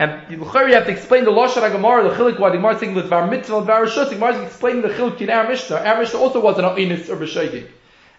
And 0.00 0.30
you 0.30 0.44
have 0.44 0.86
to 0.86 0.92
explain 0.92 1.24
the 1.24 1.32
Lashon 1.32 1.68
HaGemara, 1.68 2.08
the 2.08 2.14
Chilik, 2.14 2.38
the 2.38 2.50
Gemara 2.50 2.78
saying 2.78 2.94
Dvar 2.94 3.28
Mitzvah 3.28 3.58
and 3.58 3.66
Dvar 3.66 3.84
Rishus. 3.84 4.10
The 4.10 4.14
Gemara 4.14 4.36
is 4.36 4.46
explaining 4.46 4.82
the 4.82 4.90
Chilik 4.90 5.20
in 5.20 5.30
our 5.30 5.48
Mishnah. 5.48 5.76
Our 5.76 5.98
Mishnah 5.98 6.20
also 6.20 6.40
wasn't 6.40 6.66
an 6.66 6.78
Inis 6.78 7.10
or 7.10 7.16
B'Shaygig. 7.16 7.68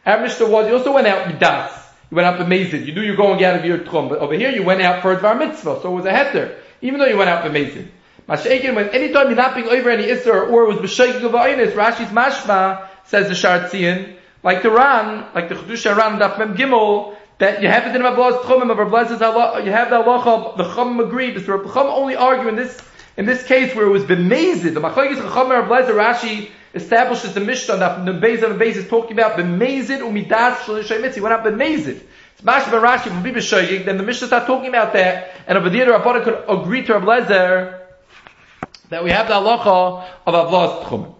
Our 0.06 0.22
Mishnah 0.22 0.50
was, 0.50 0.68
you 0.68 0.76
also 0.76 0.92
went 0.94 1.08
out 1.08 1.28
Midas. 1.28 1.72
You 2.12 2.16
went 2.18 2.28
out 2.28 2.38
b'mezid. 2.46 2.86
You 2.86 2.94
knew 2.94 3.02
you 3.02 3.12
were 3.12 3.18
going 3.18 3.42
out 3.46 3.56
of 3.56 3.64
your 3.64 3.78
Tchum. 3.78 4.10
But 4.10 4.20
over 4.20 4.34
here 4.34 4.52
you 4.52 4.64
went 4.64 4.82
out 4.82 5.02
for 5.02 5.14
a 5.14 5.18
Dvar 5.18 5.40
Mitzvah. 5.40 5.80
So 5.82 5.94
it 5.94 5.96
was 5.96 6.06
a 6.06 6.12
Heter. 6.12 6.58
Even 6.82 7.00
though 7.00 7.08
you 7.08 7.18
went 7.18 7.30
out 7.30 7.44
b'mezid. 7.44 7.88
Masha'ekin, 8.28 8.76
when 8.76 8.90
any 8.90 9.12
time 9.12 9.28
you're 9.28 9.36
not 9.36 9.56
being 9.56 9.68
over 9.68 9.90
any 9.90 10.04
Isser, 10.04 10.50
or 10.50 10.66
was 10.66 10.78
B'shaking 10.78 11.24
of 11.24 11.32
A'inis, 11.32 11.72
Rashi's 11.72 12.10
Mashma, 12.10 12.88
says 13.06 13.28
the 13.28 13.34
Shartzian, 13.34 14.16
like 14.44 14.62
the 14.62 14.70
Ran, 14.70 15.26
like 15.34 15.50
the 15.50 15.56
Chedusha 15.56 15.98
Ran, 15.98 16.20
Daf 16.20 16.38
Mem 16.38 16.56
Gimel, 16.56 17.16
that 17.40 17.62
you 17.62 17.68
have 17.68 17.88
it 17.88 17.96
in 17.96 18.02
Mablas 18.02 18.44
Tchumim, 18.44 18.70
of 18.70 18.78
Rabblaz's 18.78 19.22
Allah, 19.22 19.64
you 19.64 19.72
have 19.72 19.90
the 19.90 19.96
Allah, 19.96 20.56
the 20.58 20.64
Chum 20.76 21.00
agree, 21.00 21.32
but 21.32 21.46
the 21.46 21.74
Chum 21.74 21.88
only 21.88 22.16
argue 22.16 22.48
in 22.48 22.56
this, 22.56 22.80
in 23.18 23.26
this 23.26 23.44
case 23.44 23.76
where 23.76 23.86
it 23.86 23.90
was 23.90 24.04
bemazed, 24.04 24.64
the 24.64 24.80
Machlokes 24.80 25.16
Chacham 25.16 25.52
and 25.52 25.68
Rabblaz 25.68 25.88
Rashi 25.88 26.50
establishes 26.74 27.34
the 27.34 27.40
Mishnah 27.40 27.78
that 27.78 28.06
the 28.06 28.12
Beis 28.12 28.44
and 28.44 28.60
Beis 28.60 28.76
is 28.76 28.88
talking 28.88 29.14
about 29.14 29.38
bemazed 29.38 29.90
umidas 29.90 30.58
shalishay 30.58 31.02
mitzvah. 31.02 31.24
We're 31.24 31.30
not 31.30 31.44
bemazed. 31.44 32.02
Mashma 32.44 32.82
Rashi 32.82 33.10
from 33.10 33.22
Bibi 33.22 33.42
Shoyig, 33.42 33.84
then 33.84 33.98
the 33.98 34.04
Mishnah 34.04 34.28
start 34.28 34.48
talking 34.48 34.70
about 34.70 34.94
that, 34.94 35.32
and 35.46 35.58
over 35.58 35.70
there 35.70 35.88
Rabbanah 35.88 36.24
could 36.24 36.46
agree 36.48 36.86
to 36.86 36.94
Rablezer 36.94 37.82
that 38.90 39.04
we 39.04 39.12
have 39.12 39.28
the 39.28 39.34
halacha 39.34 40.08
of 40.26 40.34
Avlas 40.34 40.86
Tchumim. 40.86 41.16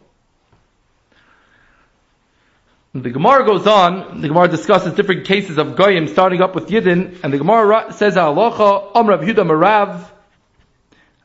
The 2.94 3.10
Gemara 3.10 3.46
goes 3.46 3.68
on, 3.68 4.22
the 4.22 4.30
Gemara 4.30 4.48
discusses 4.48 4.94
different 4.94 5.28
cases 5.28 5.58
of 5.58 5.76
Goyim, 5.76 6.08
starting 6.08 6.42
up 6.42 6.56
with 6.56 6.70
Yidden, 6.70 7.20
and 7.22 7.34
the 7.34 7.38
Gemara 7.38 7.92
says 7.92 8.16
halacha, 8.16 8.96
Om 8.96 9.08
Rav 9.08 9.20
Yehuda 9.20 9.46
Marav, 9.46 10.10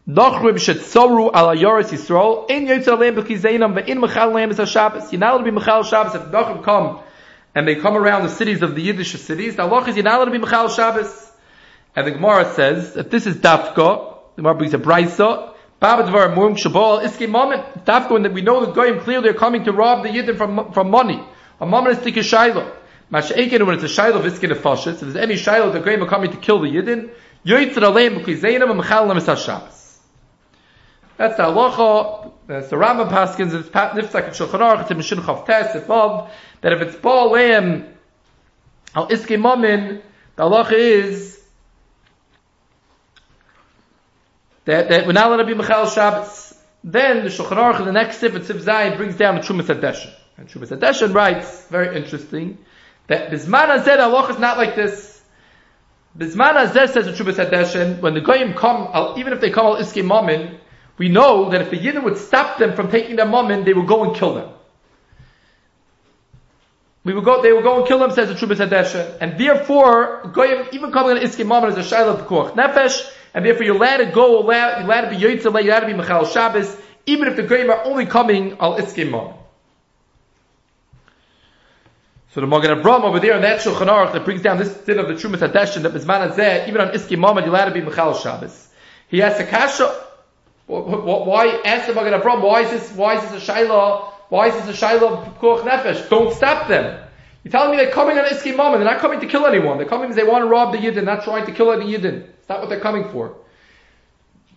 Dochrib 0.08 0.56
Shetzoru 0.56 1.34
ala 1.34 1.56
Yoris 1.56 1.92
Yisrael, 1.92 2.50
in 2.50 2.66
Yotzer 2.66 2.98
Leim 2.98 3.16
B'Kizainam, 3.16 3.80
Ve'in 3.80 4.04
Mechal 4.04 4.32
Leim 4.32 4.50
Is 4.50 4.58
HaShabbos. 4.58 5.12
You're 5.12 5.20
not 5.20 5.34
allowed 5.34 5.44
to 5.44 5.52
be 5.52 5.56
Mechal 5.56 5.84
Shabbos, 5.88 6.16
if 6.16 6.22
Dochrib 6.22 6.64
come, 6.64 7.00
and 7.54 7.68
they 7.68 7.76
come 7.76 7.96
around 7.96 8.22
the 8.22 8.28
cities 8.28 8.62
of 8.62 8.74
the 8.74 8.82
Yiddish 8.82 9.12
cities, 9.20 9.56
the 9.56 9.62
halacha 9.62 9.88
is 9.88 9.96
you're 9.96 10.04
not 10.04 10.16
allowed 10.16 10.32
to 10.32 10.38
be 10.38 10.44
Mechal 10.44 10.74
Shabbos. 10.74 11.32
And 11.94 12.06
the 12.06 12.10
Gemara 12.10 12.52
says 12.54 12.94
that 12.94 13.10
this 13.10 13.26
is 13.26 13.36
Dafka, 13.36 14.16
the 14.34 14.42
Gemara 14.42 14.56
brings 14.56 14.74
a 14.74 14.78
Braisa, 14.78 15.54
Babadvar 15.80 16.34
Murim 16.34 16.56
Shabal 16.56 17.04
Iski 17.04 17.28
Moment. 17.28 17.84
Dafka 17.84 18.10
when 18.10 18.32
we 18.32 18.42
know 18.42 18.64
the 18.64 18.72
Goyim 18.72 19.00
clearly 19.00 19.28
are 19.28 19.34
coming 19.34 19.64
to 19.64 19.72
rob 19.72 20.02
the 20.02 20.08
Yidden 20.08 20.36
from, 20.36 20.72
from 20.72 20.90
money. 20.90 21.22
A 21.60 21.66
moment 21.66 21.98
is 21.98 22.04
Tika 22.04 22.22
Shiloh. 22.22 22.72
Masha'ekin 23.12 23.64
when 23.64 23.76
it's 23.76 23.84
a 23.84 23.88
Shiloh 23.88 24.18
of 24.18 24.24
Iskin 24.24 24.50
If 24.50 25.00
there's 25.00 25.16
any 25.16 25.36
Shiloh 25.36 25.70
the 25.70 25.80
Goyim 25.80 26.02
are 26.02 26.08
coming 26.08 26.32
to 26.32 26.36
kill 26.38 26.60
the 26.60 26.68
Yidden, 26.68 27.10
Yoitzer 27.46 27.74
Aleim 27.74 28.18
B'Kizainam 28.18 28.70
and 28.70 28.80
Mechal 28.80 29.06
Lemis 29.06 29.32
HaShabbos. 29.32 29.83
That's 31.16 31.36
the 31.36 31.44
halacha. 31.44 32.32
That's 32.46 32.68
the 32.68 32.76
Rambam 32.76 33.08
Paskins. 33.08 33.54
It's 33.54 33.68
Nifsak 33.68 34.24
and 34.26 34.34
Shulchan 34.34 34.60
Aruch. 34.60 34.82
It's 34.82 34.90
in 34.90 34.98
Mishin 34.98 35.22
Chav 35.22 35.46
Tes. 35.46 35.82
Above 35.82 36.30
that 36.60 36.72
if 36.72 36.80
it's 36.82 36.96
Baal 36.96 37.30
Leim 37.30 37.88
Al 38.94 39.08
Iski 39.08 39.40
Mamin, 39.40 40.02
the 40.36 40.42
halacha 40.42 40.72
is 40.72 41.40
that, 44.64 44.88
that 44.88 45.06
we're 45.06 45.12
not 45.12 45.26
allowed 45.26 45.36
to 45.38 45.44
be 45.44 45.54
Michal 45.54 45.86
Shabbos. 45.86 46.54
Then 46.82 47.24
the 47.24 47.30
Shulchan 47.30 47.56
Aruch 47.56 47.84
the 47.84 47.92
next 47.92 48.18
sip, 48.18 48.32
Tziv 48.32 48.62
Zayin, 48.62 48.96
brings 48.96 49.16
down 49.16 49.36
the 49.36 49.40
Trumas 49.40 49.66
Hadeshin. 49.66 50.12
And 50.36 50.48
Trumas 50.48 50.76
Hadeshin 50.76 51.14
writes, 51.14 51.66
very 51.68 51.96
interesting, 51.96 52.58
that 53.06 53.30
Bisman 53.30 53.66
Hazeh, 53.66 53.98
Allah 53.98 54.28
is 54.28 54.38
not 54.38 54.58
like 54.58 54.74
this. 54.74 55.22
Bisman 56.18 56.54
Hazeh 56.54 56.90
says 56.90 57.06
in 57.06 57.14
Trumas 57.14 57.42
Hadeshin, 57.42 58.00
when 58.00 58.14
the 58.14 58.20
Goyim 58.20 58.54
come, 58.54 59.16
even 59.16 59.32
if 59.32 59.40
they 59.40 59.50
come 59.50 59.66
al 59.66 59.76
Iski 59.76 60.04
Mamin, 60.04 60.58
we 60.96 61.08
know 61.08 61.50
that 61.50 61.62
if 61.62 61.70
the 61.70 61.78
Yidden 61.78 62.04
would 62.04 62.18
stop 62.18 62.58
them 62.58 62.74
from 62.74 62.90
taking 62.90 63.16
their 63.16 63.26
Mamin, 63.26 63.64
they 63.64 63.72
would 63.72 63.86
go 63.86 64.04
and 64.04 64.16
kill 64.16 64.34
them. 64.34 64.50
We 67.02 67.12
would 67.12 67.24
go, 67.24 67.42
they 67.42 67.52
would 67.52 67.64
go 67.64 67.78
and 67.78 67.86
kill 67.86 67.98
them, 67.98 68.12
says 68.12 68.28
the 68.28 68.34
Trumas 68.34 68.66
Hadeshin. 68.66 69.18
And 69.20 69.38
therefore, 69.38 70.30
Goyim, 70.32 70.68
even 70.72 70.90
coming 70.90 71.18
on 71.18 71.22
Iski 71.22 71.44
Mamin 71.44 71.70
is 71.70 71.92
a 71.92 71.94
Shaila 71.94 72.20
of 72.20 72.26
Kuach 72.26 72.54
Nefesh, 72.54 73.10
and 73.34 73.44
therefore 73.44 73.64
you're 73.64 73.76
allowed 73.76 73.98
to 73.98 74.06
go, 74.06 74.42
you're 74.42 74.84
allowed 74.84 75.02
to 75.02 75.10
be 75.10 75.16
Yotzah, 75.16 75.62
you're 75.64 75.72
allowed 75.72 75.80
to 75.80 75.86
be 75.86 75.94
Michal 75.94 76.24
Shabbos, 76.26 76.76
even 77.06 77.28
if 77.28 77.36
the 77.36 77.42
Goyim 77.42 77.70
are 77.70 77.84
only 77.84 78.06
coming 78.06 78.56
al 78.58 78.78
Iskim 78.78 79.10
Mom. 79.10 79.34
So 82.30 82.40
the 82.40 82.46
Magen 82.46 82.70
Avraham 82.70 83.02
over 83.04 83.20
there 83.20 83.36
in 83.36 83.42
that 83.42 83.60
Shulchan 83.60 83.86
Aruch 83.86 84.12
that 84.12 84.24
brings 84.24 84.42
down 84.42 84.58
this 84.58 84.74
din 84.78 84.98
of 84.98 85.06
the 85.06 85.14
Trumas 85.14 85.46
Hadeshin 85.46 85.82
that 85.82 85.92
Bizman 85.92 86.32
Hazeh, 86.32 86.68
even 86.68 86.80
on 86.80 86.88
Iskim 86.88 87.18
Mom, 87.18 87.36
you're 87.38 87.48
allowed 87.48 87.66
to 87.66 87.70
be 87.72 87.80
Michal 87.80 88.14
Shabbos. 88.14 88.68
He 89.08 89.18
has 89.18 89.38
a 89.38 89.44
kasha, 89.44 90.04
why, 90.66 91.60
ask 91.64 91.86
the 91.86 91.94
Magen 91.94 92.18
Avraham, 92.18 92.42
why 92.42 92.62
is 92.62 92.70
this, 92.70 92.92
why 92.92 93.16
is 93.16 93.30
this 93.30 93.46
a 93.46 93.52
Shaila, 93.52 94.12
why 94.30 94.48
is 94.48 94.64
this 94.64 94.82
a 94.82 94.86
Shaila 94.86 95.02
of 95.02 95.38
Kuch 95.38 95.62
Nefesh? 95.62 96.08
Don't 96.08 96.34
stop 96.34 96.68
them. 96.68 97.00
You're 97.42 97.52
telling 97.52 97.72
me 97.72 97.76
they're 97.76 97.92
coming 97.92 98.18
on 98.18 98.24
Iskim 98.24 98.56
Mom, 98.56 98.72
and 98.72 98.82
they're 98.82 98.90
not 98.90 99.00
coming 99.00 99.20
to 99.20 99.26
kill 99.26 99.46
anyone. 99.46 99.76
They're 99.76 99.86
coming 99.86 100.08
because 100.08 100.16
they 100.16 100.30
want 100.30 100.42
to 100.42 100.48
rob 100.48 100.72
the 100.72 100.78
Yidden, 100.78 101.04
not 101.04 101.24
trying 101.24 101.44
to 101.46 101.52
kill 101.52 101.66
the 101.66 101.84
Yidden. 101.84 102.22
It's 102.22 102.48
not 102.48 102.60
what 102.60 102.70
they're 102.70 102.80
coming 102.80 103.10
for. 103.10 103.36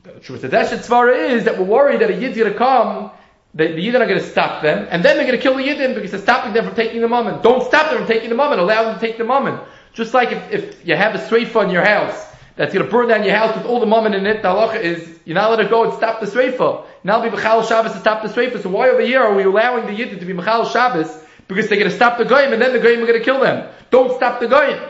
The 0.04 0.22
truth 0.22 0.42
that 0.42 0.72
is 0.72 1.44
that 1.44 1.60
we're 1.60 1.66
worried 1.66 2.00
that 2.00 2.10
a 2.10 2.14
Yid's 2.14 2.38
going 2.38 2.54
to 2.54 2.58
come, 2.58 3.12
the, 3.54 3.68
the 3.68 3.86
Yidden 3.86 4.00
are 4.00 4.08
going 4.08 4.20
to 4.20 4.26
stop 4.26 4.62
them, 4.64 4.88
and 4.90 5.04
then 5.04 5.18
they're 5.18 5.28
going 5.28 5.38
to 5.38 5.44
kill 5.44 5.58
the 5.58 5.64
Yidden 5.64 5.96
because 5.96 6.12
they're 6.12 6.22
stopping 6.22 6.54
them 6.54 6.66
from 6.66 6.76
taking 6.76 7.02
the 7.02 7.10
moment. 7.10 7.44
Don't 7.44 7.66
stop 7.66 7.90
them 7.90 8.00
from 8.00 8.08
taking 8.08 8.30
the 8.30 8.36
moment. 8.36 8.62
Allow 8.62 8.86
them 8.86 9.00
to 9.00 9.06
take 9.06 9.18
the 9.18 9.26
moment. 9.26 9.62
Just 9.92 10.14
like 10.14 10.32
if, 10.32 10.52
if 10.52 10.88
you 10.88 10.96
have 10.96 11.16
a 11.16 11.18
sreifa 11.18 11.66
in 11.66 11.72
your 11.72 11.84
house 11.84 12.27
that's 12.58 12.74
going 12.74 12.86
to 12.86 12.92
burn 12.92 13.08
down 13.08 13.24
your 13.24 13.36
house 13.36 13.56
with 13.56 13.66
all 13.66 13.80
the 13.80 13.86
moment 13.86 14.16
in 14.16 14.26
it, 14.26 14.42
the 14.42 14.48
halacha 14.50 14.82
is 14.82 15.20
you're 15.26 15.36
not 15.36 15.52
allowed 15.52 15.70
go 15.70 15.84
and 15.86 15.94
stop 15.94 16.20
the 16.20 16.26
sreifa. 16.26 16.58
To 16.58 17.30
be 17.30 17.38
Mechal 17.38 17.68
Shabbos 17.68 17.94
to 17.94 18.00
stop 18.00 18.24
the 18.24 18.30
sreifa. 18.30 18.62
So 18.62 18.70
why 18.70 18.90
over 18.90 19.02
here 19.02 19.22
are 19.22 19.34
we 19.34 19.44
allowing 19.44 19.86
the 19.86 19.92
Yidden 19.92 20.20
to 20.20 20.26
be 20.26 20.34
Mechal 20.34 20.72
Shabbos? 20.72 21.24
Because 21.48 21.70
they're 21.70 21.78
going 21.78 21.90
to 21.90 21.96
stop 21.96 22.18
the 22.18 22.26
goyim 22.26 22.52
and 22.52 22.62
then 22.62 22.74
the 22.74 22.80
goyim 22.80 23.02
are 23.02 23.06
going 23.06 23.20
to 23.20 23.24
kill 23.24 23.40
them. 23.40 23.72
Don't 23.92 24.14
stop 24.18 24.40
the 24.40 24.48
goyim. 24.48 24.82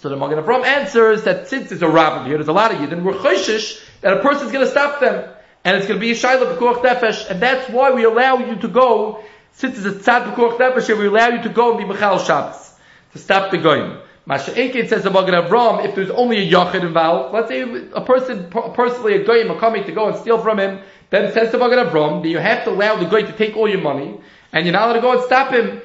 So 0.00 0.10
the 0.10 0.16
Magen 0.16 0.38
Avraham 0.38 0.64
answers 0.64 1.24
that 1.24 1.48
since 1.48 1.70
there's 1.70 1.82
a 1.82 1.88
rabbi 1.88 2.26
here, 2.26 2.36
there's 2.36 2.48
a 2.48 2.52
lot 2.52 2.72
of 2.72 2.78
Yidden, 2.78 3.02
we're 3.02 3.14
choishish 3.14 3.82
that 4.02 4.18
a 4.18 4.20
person's 4.20 4.52
going 4.52 4.64
to 4.64 4.70
stop 4.70 5.00
them. 5.00 5.32
And 5.64 5.78
it's 5.78 5.86
going 5.86 5.98
to 5.98 6.00
be 6.00 6.12
a 6.12 6.14
shayla 6.14 6.56
b'kuach 6.56 6.82
nefesh, 6.82 7.28
and 7.28 7.42
that's 7.42 7.68
why 7.70 7.90
we 7.90 8.04
allow 8.04 8.36
you 8.38 8.54
to 8.56 8.68
go, 8.68 9.24
since 9.52 9.76
it's 9.78 9.86
a 9.86 9.98
tzad 9.98 10.34
b'kuach 10.34 10.58
nefesh, 10.58 10.96
we 10.96 11.06
allow 11.06 11.28
you 11.28 11.42
to 11.42 11.48
go 11.48 11.70
and 11.70 11.78
be 11.78 11.84
Michal 11.84 12.18
Shabbos, 12.18 12.72
to 13.12 13.18
stop 13.18 13.50
the 13.50 13.58
goyim. 13.58 13.98
Masha 14.26 14.50
Enkin 14.50 14.88
says 14.88 15.04
the 15.04 15.10
Magen 15.10 15.34
Avraham, 15.34 15.84
if 15.84 15.94
there's 15.94 16.10
only 16.10 16.38
a 16.38 16.50
yachid 16.50 16.82
involved, 16.82 17.32
let's 17.32 17.48
say 17.48 17.62
a 17.62 18.00
person, 18.00 18.50
personally 18.50 19.14
a 19.14 19.24
goyim 19.24 19.52
are 19.52 19.58
coming 19.58 19.84
to 19.84 19.92
go 19.92 20.08
and 20.08 20.16
steal 20.16 20.42
from 20.42 20.58
him, 20.58 20.80
then 21.10 21.32
says 21.32 21.52
the 21.52 21.58
Magen 21.58 21.78
Avraham 21.78 22.22
that 22.22 22.28
you 22.28 22.38
have 22.38 22.64
to 22.64 22.70
allow 22.70 22.96
the 22.96 23.06
goy 23.06 23.22
to 23.22 23.32
take 23.32 23.56
all 23.56 23.68
your 23.68 23.80
money, 23.80 24.18
and 24.52 24.66
you're 24.66 24.72
not 24.72 24.86
allowed 24.88 24.94
to 24.94 25.00
go 25.00 25.12
and 25.12 25.22
stop 25.22 25.52
him, 25.52 25.80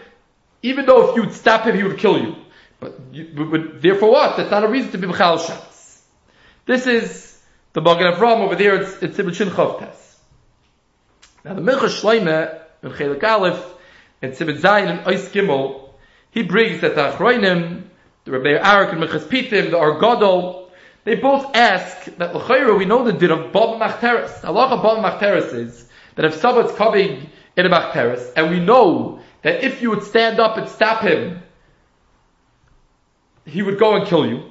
even 0.64 0.88
though 0.88 1.12
if 1.12 1.16
you'd 1.16 1.34
stop 1.34 1.66
him, 1.66 1.76
he 1.76 1.84
would 1.84 2.00
kill 2.00 2.20
you. 2.20 2.36
But, 2.80 3.00
you, 3.12 3.46
but 3.52 3.80
therefore 3.80 4.12
what? 4.12 4.38
That's 4.38 4.50
not 4.50 4.64
a 4.64 4.68
reason 4.68 4.92
to 4.94 4.98
be 4.98 5.06
Mechal 5.06 5.46
Shabbos. 5.46 6.02
This 6.66 6.88
is 6.88 7.40
the 7.74 7.82
Magen 7.82 8.12
Avraham 8.12 8.40
over 8.40 8.56
there, 8.56 8.82
it's, 8.82 9.04
it's 9.04 9.20
Ibn 9.20 9.34
Shin 9.34 9.50
Chavtes. 9.50 10.16
Now 11.46 11.54
the 11.54 11.62
Mincha 11.62 11.90
Shleime, 11.90 12.60
in 12.82 12.90
Chelik 12.90 13.24
Aleph, 13.24 13.64
and 14.24 14.34
Sibit 14.34 14.60
Zayin 14.60 14.90
and 14.90 15.00
Ois 15.06 15.30
Gimel, 15.30 15.90
he 16.32 16.42
brings 16.42 16.82
that 16.82 16.96
the 16.96 17.12
Achroinim, 17.12 17.84
the 18.26 18.32
Rebbe 18.32 18.64
Arak 18.64 18.94
and 18.94 19.02
Mechas 19.02 19.28
Pitim, 19.28 19.72
the 19.72 19.78
Argodol, 19.78 20.70
they 21.04 21.16
both 21.16 21.56
ask 21.56 22.06
that 22.18 22.36
L'chayra, 22.36 22.78
we 22.78 22.86
know 22.86 23.04
the 23.04 23.14
din 23.14 23.32
of 23.32 23.52
Bob 23.52 23.82
Machteres. 23.82 24.44
Of 24.44 24.54
Bob 24.54 25.04
Machteres 25.04 25.54
is 25.54 25.88
that 26.16 26.26
if 26.26 26.36
someone's 26.36 26.72
coming 26.74 27.30
in 27.58 27.66
a 27.66 27.70
Machteres, 27.70 28.34
and 28.36 28.52
we 28.52 28.60
know 28.60 29.20
that 29.42 29.64
if 29.64 29.82
you 29.82 29.90
would 29.90 30.04
stand 30.04 30.40
up 30.40 30.58
and 30.58 30.70
stop 30.70 31.02
him, 31.02 31.42
he 33.46 33.64
would 33.64 33.80
go 33.80 33.96
and 33.96 34.08
kill 34.08 34.28
you. 34.28 34.44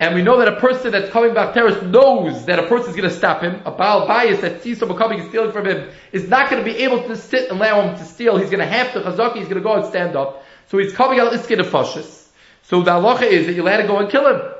And 0.00 0.16
we 0.16 0.22
know 0.22 0.38
that 0.38 0.48
a 0.48 0.56
person 0.56 0.90
that's 0.90 1.10
coming 1.10 1.34
back 1.34 1.54
terrorist 1.54 1.82
knows 1.84 2.46
that 2.46 2.58
a 2.58 2.66
person 2.66 2.90
is 2.90 2.96
going 2.96 3.08
to 3.08 3.14
stop 3.14 3.42
him. 3.42 3.62
A 3.64 3.70
Baal 3.70 4.08
bias 4.08 4.40
that 4.40 4.62
sees 4.62 4.80
someone 4.80 4.98
coming 4.98 5.20
and 5.20 5.28
stealing 5.28 5.52
from 5.52 5.66
him 5.66 5.88
is 6.10 6.28
not 6.28 6.50
going 6.50 6.64
to 6.64 6.70
be 6.70 6.78
able 6.78 7.04
to 7.04 7.16
sit 7.16 7.48
and 7.48 7.60
allow 7.60 7.88
him 7.88 7.96
to 7.96 8.04
steal. 8.04 8.36
He's 8.36 8.50
going 8.50 8.58
to 8.58 8.66
have 8.66 8.92
to 8.94 9.00
chazaki. 9.00 9.36
He's 9.36 9.44
going 9.44 9.58
to 9.58 9.60
go 9.60 9.74
and 9.74 9.86
stand 9.86 10.16
up. 10.16 10.44
So 10.66 10.78
he's 10.78 10.92
coming 10.92 11.20
out 11.20 11.32
iskin 11.32 11.60
of 11.60 11.66
fashish. 11.68 12.23
So 12.64 12.82
the 12.82 12.92
halacha 12.92 13.22
is 13.22 13.46
that 13.46 13.54
you'll 13.54 13.66
have 13.66 13.80
to 13.80 13.86
go 13.86 13.98
and 13.98 14.10
kill 14.10 14.26
him. 14.26 14.54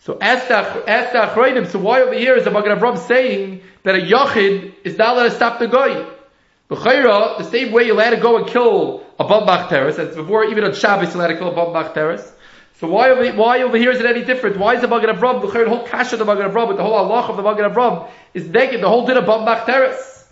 So 0.00 0.18
ask 0.20 0.48
the, 0.48 0.90
ask 0.90 1.72
so 1.72 1.78
why 1.78 2.02
over 2.02 2.12
here 2.12 2.36
is 2.36 2.44
the 2.44 2.50
Magen 2.50 2.76
Avraham 2.76 2.98
saying 2.98 3.62
that 3.84 3.94
a 3.94 3.98
Yachid 3.98 4.74
is 4.84 4.98
not 4.98 5.16
allowed 5.16 5.24
to 5.24 5.30
stop 5.30 5.58
the 5.58 5.66
guy? 5.66 6.06
B'chayra, 6.70 7.38
the 7.38 7.44
same 7.44 7.72
way 7.72 7.84
you're 7.84 7.94
allowed 7.94 8.10
to 8.10 8.18
go 8.18 8.36
and 8.36 8.46
kill 8.46 9.04
a 9.18 9.24
Bombach 9.24 9.68
terrorist, 9.68 9.98
as 9.98 10.14
before 10.14 10.44
even 10.44 10.64
on 10.64 10.74
Shabbos 10.74 11.14
you're 11.14 11.22
allowed 11.22 11.32
to 11.32 11.38
kill 11.38 11.48
a 11.48 11.54
Bombach 11.54 11.94
terrorist. 11.94 12.30
So 12.80 12.88
why 12.88 13.10
over, 13.10 13.32
why 13.32 13.62
over 13.62 13.78
here 13.78 13.92
is 13.92 14.00
it 14.00 14.06
any 14.06 14.24
different? 14.24 14.58
Why 14.58 14.74
is 14.74 14.82
the 14.82 14.88
Magen 14.88 15.08
Avraham, 15.08 15.40
the 15.40 15.68
whole 15.68 15.86
kash 15.86 16.12
of 16.12 16.18
the 16.18 16.24
Magen 16.26 16.50
Avraham, 16.50 16.76
the 16.76 16.82
whole 16.82 16.94
Allah 16.94 17.28
of 17.28 17.36
the 17.36 17.42
Magen 17.42 17.70
Avraham 17.70 18.10
is 18.34 18.46
naked, 18.46 18.82
the 18.82 18.88
whole 18.88 19.06
din 19.06 19.16
of 19.16 19.24
Bombach 19.24 19.64
terrorist? 19.64 20.26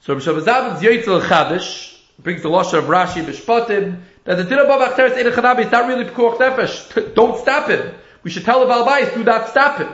So 0.00 0.16
Shabbat 0.16 0.78
Yitzel 0.78 1.20
Chadish 1.22 1.91
brings 2.22 2.42
the 2.42 2.48
Lashon 2.48 2.78
of 2.78 2.84
Rashi 2.84 3.24
Bishpatim 3.24 4.00
that 4.24 4.36
the 4.36 4.44
din 4.44 4.58
of 4.58 4.66
Bombach 4.66 4.96
terrorist 4.96 5.18
in 5.18 5.26
Chanabi 5.32 5.66
is 5.66 5.72
not 5.72 5.88
really 5.88 6.04
Pekuach 6.04 6.38
Nefesh. 6.38 7.14
Don't 7.14 7.38
stop 7.38 7.68
him. 7.68 7.94
We 8.22 8.30
should 8.30 8.44
tell 8.44 8.60
the 8.60 8.72
Balbais, 8.72 9.14
do 9.14 9.24
not 9.24 9.48
stop 9.48 9.78
him. 9.78 9.88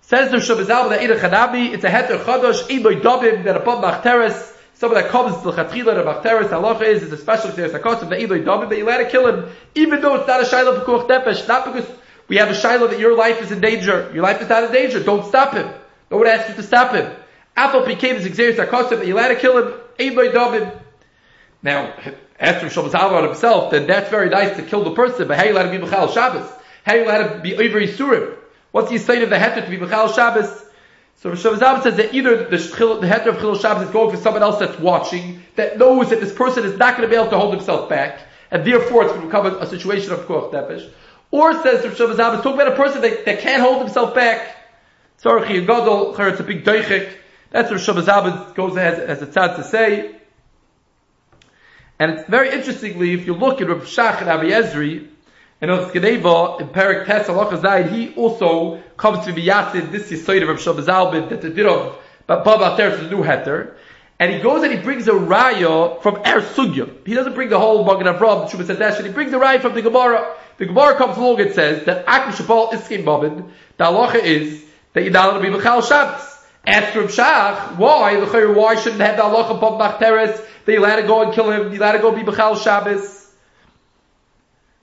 Says 0.00 0.30
the 0.30 0.38
Shabazal 0.38 0.90
that 0.90 1.00
Eid 1.00 1.10
Chanabi, 1.10 1.72
it's 1.72 1.84
a 1.84 1.88
heter 1.88 2.22
Chadosh, 2.22 2.64
Eid 2.64 3.02
Dobim, 3.02 3.44
that 3.44 3.56
upon 3.56 3.82
Machteres, 3.82 4.54
someone 4.74 5.00
that 5.00 5.10
comes 5.10 5.36
to 5.38 5.50
the 5.50 5.52
Chatchila 5.52 5.96
of 5.96 6.24
Machteres, 6.24 6.48
halacha 6.48 6.82
is, 6.82 7.02
it's 7.02 7.12
a 7.12 7.16
special 7.16 7.50
Xeris 7.50 7.78
HaKosim, 7.78 8.10
that 8.10 8.20
Eid 8.20 8.44
Dobim, 8.44 8.68
that 8.68 8.78
you 8.78 8.84
let 8.84 8.98
to 8.98 9.10
kill 9.10 9.26
him, 9.26 9.50
even 9.74 10.00
though 10.00 10.16
it's 10.16 10.26
not 10.26 10.40
a 10.40 10.44
Shaila 10.44 10.84
Pekuach 10.84 11.08
Nefesh, 11.08 11.46
not 11.46 11.64
because 11.64 11.88
We 12.28 12.36
have 12.36 12.50
a 12.50 12.54
shiloh 12.54 12.88
that 12.88 12.98
your 12.98 13.16
life 13.16 13.40
is 13.40 13.52
in 13.52 13.60
danger. 13.60 14.10
Your 14.12 14.22
life 14.22 14.40
is 14.42 14.48
not 14.48 14.64
in 14.64 14.72
danger. 14.72 15.02
Don't 15.02 15.26
stop 15.26 15.54
him. 15.54 15.68
No 16.10 16.18
one 16.18 16.26
asks 16.26 16.48
you 16.48 16.56
to 16.56 16.62
stop 16.62 16.92
him. 16.92 17.10
Apple 17.56 17.86
became 17.86 18.16
his 18.16 18.26
exeris 18.26 18.56
akosim, 18.56 18.98
and 18.98 19.08
you 19.08 19.14
let 19.14 19.28
to 19.28 19.36
kill 19.36 19.58
him. 19.58 19.74
Ein 19.98 20.14
David. 20.14 20.72
Now, 21.62 21.94
after 22.38 22.68
Shabbos 22.68 22.92
Hava 22.92 23.26
himself, 23.26 23.70
then 23.70 23.86
that's 23.86 24.10
very 24.10 24.28
nice 24.28 24.56
to 24.56 24.62
kill 24.62 24.84
the 24.84 24.92
person, 24.92 25.26
but 25.26 25.36
how 25.36 25.44
you 25.44 25.52
let 25.54 25.66
him 25.66 25.80
be 25.80 25.86
Bechal 25.86 26.12
Shabbos? 26.12 26.50
How 26.84 26.94
you 26.94 27.06
let 27.06 27.30
him 27.30 27.42
be 27.42 27.54
over 27.54 27.80
Yisurim? 27.80 28.36
What's 28.72 28.90
the 28.90 28.98
state 28.98 29.22
of 29.22 29.30
the 29.30 29.36
heter 29.36 29.64
to 29.64 29.70
be 29.70 29.78
Bechal 29.78 30.14
Shabbos? 30.14 30.64
So 31.16 31.34
Shabbos 31.34 31.60
Hava 31.60 31.82
says 31.82 31.96
that 31.96 32.14
either 32.14 32.44
the, 32.44 32.58
the 32.58 33.06
heter 33.06 33.28
of 33.28 33.36
Chilul 33.36 33.60
Shabbos 33.60 33.86
is 33.86 33.90
going 33.90 34.14
for 34.14 34.22
someone 34.22 34.42
else 34.42 34.58
that's 34.58 34.78
watching, 34.78 35.42
that 35.56 35.78
knows 35.78 36.10
that 36.10 36.20
this 36.20 36.32
person 36.32 36.64
is 36.64 36.78
not 36.78 36.96
going 36.96 37.08
to 37.08 37.12
be 37.12 37.18
able 37.18 37.30
to 37.30 37.38
hold 37.38 37.54
himself 37.54 37.88
back, 37.88 38.20
and 38.50 38.66
therefore 38.66 39.04
it's 39.04 39.12
going 39.12 39.22
to 39.22 39.26
become 39.26 39.46
a, 39.46 39.58
a 39.58 39.66
situation 39.66 40.12
of 40.12 40.26
Koch 40.26 40.52
Nefesh. 40.52 40.90
Or 41.30 41.54
says 41.62 41.84
Rav 41.84 41.96
Shabbos 41.96 42.18
Hava, 42.18 42.36
talking 42.36 42.60
about 42.60 42.74
a 42.74 42.76
person 42.76 43.00
that, 43.00 43.24
that 43.24 43.40
can't 43.40 43.62
hold 43.62 43.78
himself 43.78 44.14
back. 44.14 44.54
Gadol, 45.22 46.14
it's 46.18 46.40
a 46.40 46.44
big 46.44 46.64
doichik. 46.64 47.12
That's 47.50 47.70
what 47.70 47.80
Shabbos 47.80 48.06
Hava 48.06 48.52
goes 48.54 48.76
as, 48.76 48.98
as 48.98 49.22
a 49.22 49.26
tzad 49.26 49.56
to 49.56 49.64
say. 49.64 50.16
And 51.98 52.12
it's 52.12 52.28
very 52.28 52.50
interestingly, 52.50 53.12
if 53.12 53.26
you 53.26 53.34
look 53.34 53.60
at 53.60 53.68
Rav 53.68 53.84
Shach 53.84 54.20
and 54.20 54.28
Avi 54.28 54.50
Ezri, 54.50 55.08
and 55.60 55.70
of 55.70 55.90
Skedeva, 55.90 56.60
in 56.60 56.68
Perik 56.68 57.06
Tes 57.06 57.28
Allah 57.30 57.82
he 57.88 58.14
also 58.14 58.82
comes 58.98 59.24
to 59.24 59.32
be 59.32 59.44
Yasid, 59.44 59.90
this 59.90 60.12
is 60.12 60.22
Yisoid 60.22 60.42
of 60.42 60.48
Rav 60.48 60.60
Shabbos 60.60 60.88
Albin, 60.88 61.30
that 61.30 61.40
the 61.40 61.48
did 61.48 61.64
of 61.64 61.98
Baba 62.26 62.76
Ter 62.76 62.90
is 62.90 63.00
the 63.00 63.08
new 63.08 63.22
heter. 63.22 63.74
And 64.18 64.32
he 64.32 64.40
goes 64.40 64.62
and 64.62 64.72
he 64.72 64.78
brings 64.80 65.08
a 65.08 65.12
raya 65.12 66.02
from 66.02 66.16
Er 66.16 66.42
Sugya. 66.42 67.06
He 67.06 67.14
doesn't 67.14 67.34
bring 67.34 67.48
the 67.48 67.58
whole 67.58 67.84
Magen 67.84 68.06
Avraham, 68.06 68.48
Shubas 68.50 68.74
Hadesh, 68.74 69.02
he 69.02 69.10
brings 69.10 69.32
a 69.32 69.36
raya 69.36 69.62
from 69.62 69.74
the 69.74 69.82
Gemara. 69.82 70.34
The 70.58 70.66
Gemara 70.66 70.96
comes 70.96 71.16
along 71.16 71.40
and 71.40 71.54
says 71.54 71.84
that 71.86 72.04
Akim 72.06 72.32
Shabal 72.32 72.72
Iskim 72.72 73.04
Babin, 73.06 73.50
the 73.78 73.84
halacha 73.84 74.22
is 74.22 74.64
that 74.92 75.02
you're 75.02 75.12
not 75.12 75.30
allowed 75.30 75.42
to 75.42 75.50
be 75.50 75.56
Bechal 75.56 75.86
Shabbos. 75.86 76.35
Ask 76.66 76.96
Rav 76.96 77.10
Shach, 77.10 77.76
why? 77.76 78.16
Why 78.18 78.74
shouldn't 78.74 79.00
have 79.00 79.16
the 79.16 79.22
halacha 79.22 79.60
Bob 79.60 79.80
Machteres 79.80 80.44
they 80.66 80.78
let 80.78 80.98
it 80.98 81.06
go 81.06 81.22
and 81.22 81.32
kill 81.32 81.50
him. 81.50 81.70
They 81.70 81.78
let 81.78 81.94
it 81.94 82.02
go 82.02 82.12
be 82.12 82.22
Bechal 82.22 82.62
Shabbos. 82.62 83.24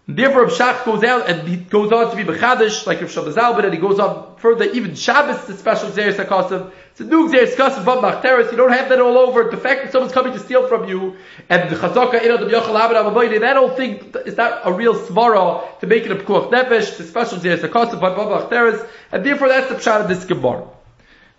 Therefore, 0.08 0.44
Rav 0.44 0.52
Shach 0.52 0.86
goes 0.86 1.04
out 1.04 1.30
and 1.30 1.48
he 1.48 1.58
goes 1.58 1.92
on 1.92 2.10
to 2.10 2.16
be 2.16 2.24
Bechadish, 2.24 2.88
like 2.88 3.02
Rav 3.02 3.12
Shabbos 3.12 3.38
Albert, 3.38 3.66
and 3.66 3.74
he 3.74 3.80
goes 3.80 4.00
on 4.00 4.36
further, 4.38 4.66
even 4.66 4.96
Shabbos, 4.96 5.46
the 5.46 5.56
special 5.56 5.90
Xeris 5.90 6.16
HaKasav. 6.16 6.72
It's 6.92 7.02
a 7.02 7.06
new 7.06 7.30
Xeris 7.30 7.56
HaKasav, 7.56 7.86
Bob 7.86 8.04
Machteres, 8.04 8.52
you 8.52 8.58
don't 8.58 8.72
have 8.72 8.90
that 8.90 9.00
all 9.00 9.18
over. 9.18 9.50
The 9.50 9.58
fact 9.58 9.84
that 9.84 9.92
someone's 9.92 10.14
coming 10.14 10.34
to 10.34 10.40
steal 10.40 10.68
from 10.68 10.90
you, 10.90 11.16
and 11.50 11.70
the 11.70 11.76
Chazaka, 11.76 12.26
know, 12.26 12.38
the 12.38 12.52
Yochel 12.52 12.80
Abed 12.80 13.42
that 13.42 13.58
whole 13.58 13.76
thing 13.76 14.14
is 14.26 14.36
not 14.36 14.62
a 14.66 14.74
real 14.74 14.94
svara 14.94 15.80
to 15.80 15.88
make 15.88 16.06
it 16.06 16.12
a 16.12 16.16
Pekuach 16.16 16.52
Nefesh, 16.52 16.98
the 16.98 17.04
special 17.04 17.40
Xeris 17.40 17.60
HaKasav, 17.60 18.00
Bob 18.00 18.18
Machteres, 18.18 18.88
and 19.12 19.26
therefore 19.26 19.50
that's 19.50 19.70
the 19.70 19.76
Pshat 19.76 20.02
of 20.02 20.08
this 20.10 20.26
Gemara. 20.26 20.66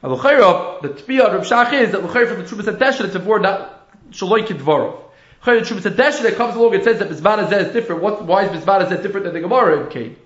Now, 0.04 0.10
the 0.10 0.90
Tpiyah 0.90 1.28
of 1.28 1.32
Rav 1.32 1.46
Shach 1.46 1.72
is 1.72 1.92
that 1.92 2.04
L'chayr 2.04 2.28
from 2.28 2.42
the 2.42 2.44
Trumas 2.44 2.76
Hadeshin, 2.76 3.06
it's 3.06 3.14
a 3.14 3.20
word 3.20 3.40
not 3.40 3.90
Shaloi 4.10 4.46
Kidvarov. 4.46 5.00
Chayr 5.42 5.60
Shubas 5.60 5.90
Hadesh 5.90 6.20
that 6.20 6.36
comes 6.36 6.56
along 6.56 6.74
and 6.74 6.84
says 6.84 6.98
that 6.98 7.08
Mizvah 7.08 7.48
Hazeh 7.48 7.68
is 7.68 7.72
different. 7.72 8.02
What, 8.02 8.22
why 8.26 8.44
is 8.44 8.50
Mizvah 8.50 8.86
Hazeh 8.86 9.02
different 9.02 9.24
than 9.24 9.32
the 9.32 9.40
Gemara 9.40 9.82
in 9.84 9.90
Cain? 9.90 10.16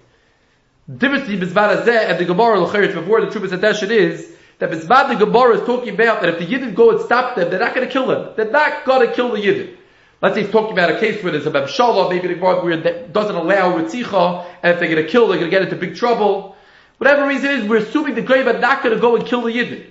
The 0.89 0.97
difference 0.97 1.29
between 1.29 1.49
Mizvah 1.49 1.85
Hazeh 1.85 2.11
and 2.11 2.19
the 2.19 2.25
Gemara 2.25 2.61
L'chayr 2.61 2.93
before 2.93 3.21
the 3.21 3.29
Shubas 3.29 3.57
Hadesh 3.57 3.89
is 3.89 4.35
that 4.59 4.69
Mizvah 4.69 5.17
the 5.17 5.25
Gemara 5.25 5.59
is 5.59 5.65
talking 5.65 5.95
about 5.95 6.23
that 6.23 6.31
if 6.31 6.41
the 6.41 6.47
Yidden 6.47 6.75
go 6.75 6.91
and 6.91 7.01
stop 7.01 7.37
them, 7.37 7.49
they're 7.49 7.61
not 7.61 7.73
going 7.73 7.87
to 7.87 7.93
kill 7.93 8.09
them. 8.09 8.33
They're 8.35 8.51
not 8.51 8.85
going 8.85 9.07
to 9.07 9.15
kill 9.15 9.31
the 9.31 9.39
Yidden. 9.39 9.77
Let's 10.21 10.35
say 10.35 10.43
he's 10.43 10.51
talking 10.51 10.73
about 10.73 10.91
a 10.91 10.99
case 10.99 11.23
where 11.23 11.31
there's 11.31 11.47
a 11.47 11.53
Mem 11.53 11.69
maybe 12.09 12.27
the 12.27 12.35
Gemara 12.35 12.81
that 12.83 13.13
doesn't 13.13 13.37
allow 13.37 13.79
Ritzicha, 13.79 14.45
and 14.65 14.73
if 14.73 14.81
they're 14.81 14.91
going 14.91 15.05
to 15.05 15.09
kill, 15.09 15.29
they're 15.29 15.39
going 15.39 15.49
to 15.49 15.57
get 15.57 15.63
into 15.63 15.77
big 15.77 15.95
trouble. 15.95 16.57
Whatever 16.99 17.27
reason 17.27 17.51
is, 17.51 17.69
we're 17.69 17.79
assuming 17.79 18.15
the 18.15 18.23
grave 18.23 18.47
are 18.47 18.59
not 18.59 18.83
going 18.83 18.95
to 18.95 19.01
go 19.01 19.17
and 19.17 19.27
kill 19.27 19.43
the 19.43 19.51
Yidden. 19.51 19.87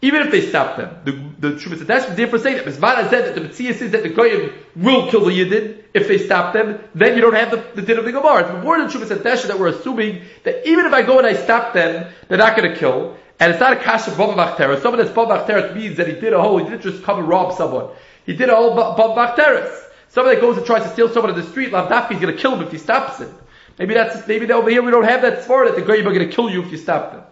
Even 0.00 0.22
if 0.22 0.32
they 0.32 0.40
stop 0.40 0.76
them, 0.76 0.96
the 1.04 1.12
the 1.42 1.56
Shuvas 1.56 1.78
Hadesh 1.78 2.16
therefore 2.16 2.38
say 2.38 2.54
that 2.54 2.64
Mizvana 2.64 3.10
said 3.10 3.26
that 3.26 3.34
the 3.34 3.40
Metzias 3.40 3.82
is 3.82 3.90
that 3.92 4.02
the 4.02 4.08
Goyim 4.08 4.52
will 4.76 5.10
kill 5.10 5.24
the 5.24 5.32
Yidden 5.32 5.82
if 5.92 6.08
they 6.08 6.18
stop 6.18 6.52
them, 6.52 6.80
then 6.94 7.14
you 7.16 7.20
don't 7.20 7.34
have 7.34 7.50
the, 7.50 7.64
the 7.74 7.82
din 7.82 7.98
of 7.98 8.04
the 8.04 8.12
Gemara. 8.12 8.42
It's 8.42 8.64
more 8.64 8.78
than 8.78 8.88
Shuvas 8.88 9.16
Hadesh 9.16 9.46
that 9.46 9.58
we're 9.58 9.68
assuming 9.68 10.22
that 10.44 10.66
even 10.68 10.86
if 10.86 10.92
I 10.92 11.02
go 11.02 11.18
and 11.18 11.26
I 11.26 11.34
stop 11.34 11.74
them, 11.74 12.12
they're 12.28 12.38
not 12.38 12.56
going 12.56 12.72
to 12.72 12.76
kill. 12.78 13.16
And 13.38 13.50
it's 13.50 13.60
not 13.60 13.72
a 13.72 13.76
kash 13.76 14.06
of 14.06 14.16
Baba 14.16 14.34
Bachteres. 14.34 14.82
Someone 14.82 15.00
that's 15.00 15.14
Baba 15.14 15.44
Bachteres 15.44 15.74
means 15.74 15.96
that 15.96 16.06
he 16.06 16.14
did 16.14 16.32
a 16.32 16.40
whole, 16.40 16.58
he 16.58 16.64
didn't 16.64 16.82
just 16.82 17.02
come 17.02 17.18
and 17.18 17.28
rob 17.28 17.54
someone. 17.54 17.88
He 18.24 18.36
did 18.36 18.48
a 18.48 18.54
whole 18.54 18.76
Baba 18.76 19.14
Bachteres. 19.14 19.76
Someone 20.10 20.34
that 20.34 20.40
goes 20.40 20.56
and 20.56 20.64
tries 20.64 20.84
to 20.84 20.90
steal 20.90 21.08
someone 21.08 21.34
in 21.34 21.40
the 21.40 21.48
street, 21.50 21.72
Lavdafki 21.72 22.12
is 22.12 22.20
going 22.20 22.34
to 22.34 22.40
kill 22.40 22.54
him 22.54 22.62
if 22.62 22.70
he 22.70 22.78
stops 22.78 23.18
him. 23.18 23.34
Maybe 23.78 23.94
that's, 23.94 24.26
maybe 24.28 24.50
over 24.52 24.70
here 24.70 24.82
we 24.82 24.90
don't 24.90 25.04
have 25.04 25.22
that 25.22 25.44
svara 25.44 25.66
that 25.66 25.76
the 25.76 25.82
Goyim 25.82 26.06
are 26.06 26.12
going 26.12 26.28
to 26.28 26.34
kill 26.34 26.50
you 26.50 26.62
if 26.62 26.70
you 26.70 26.78
stop 26.78 27.12
them. 27.12 27.22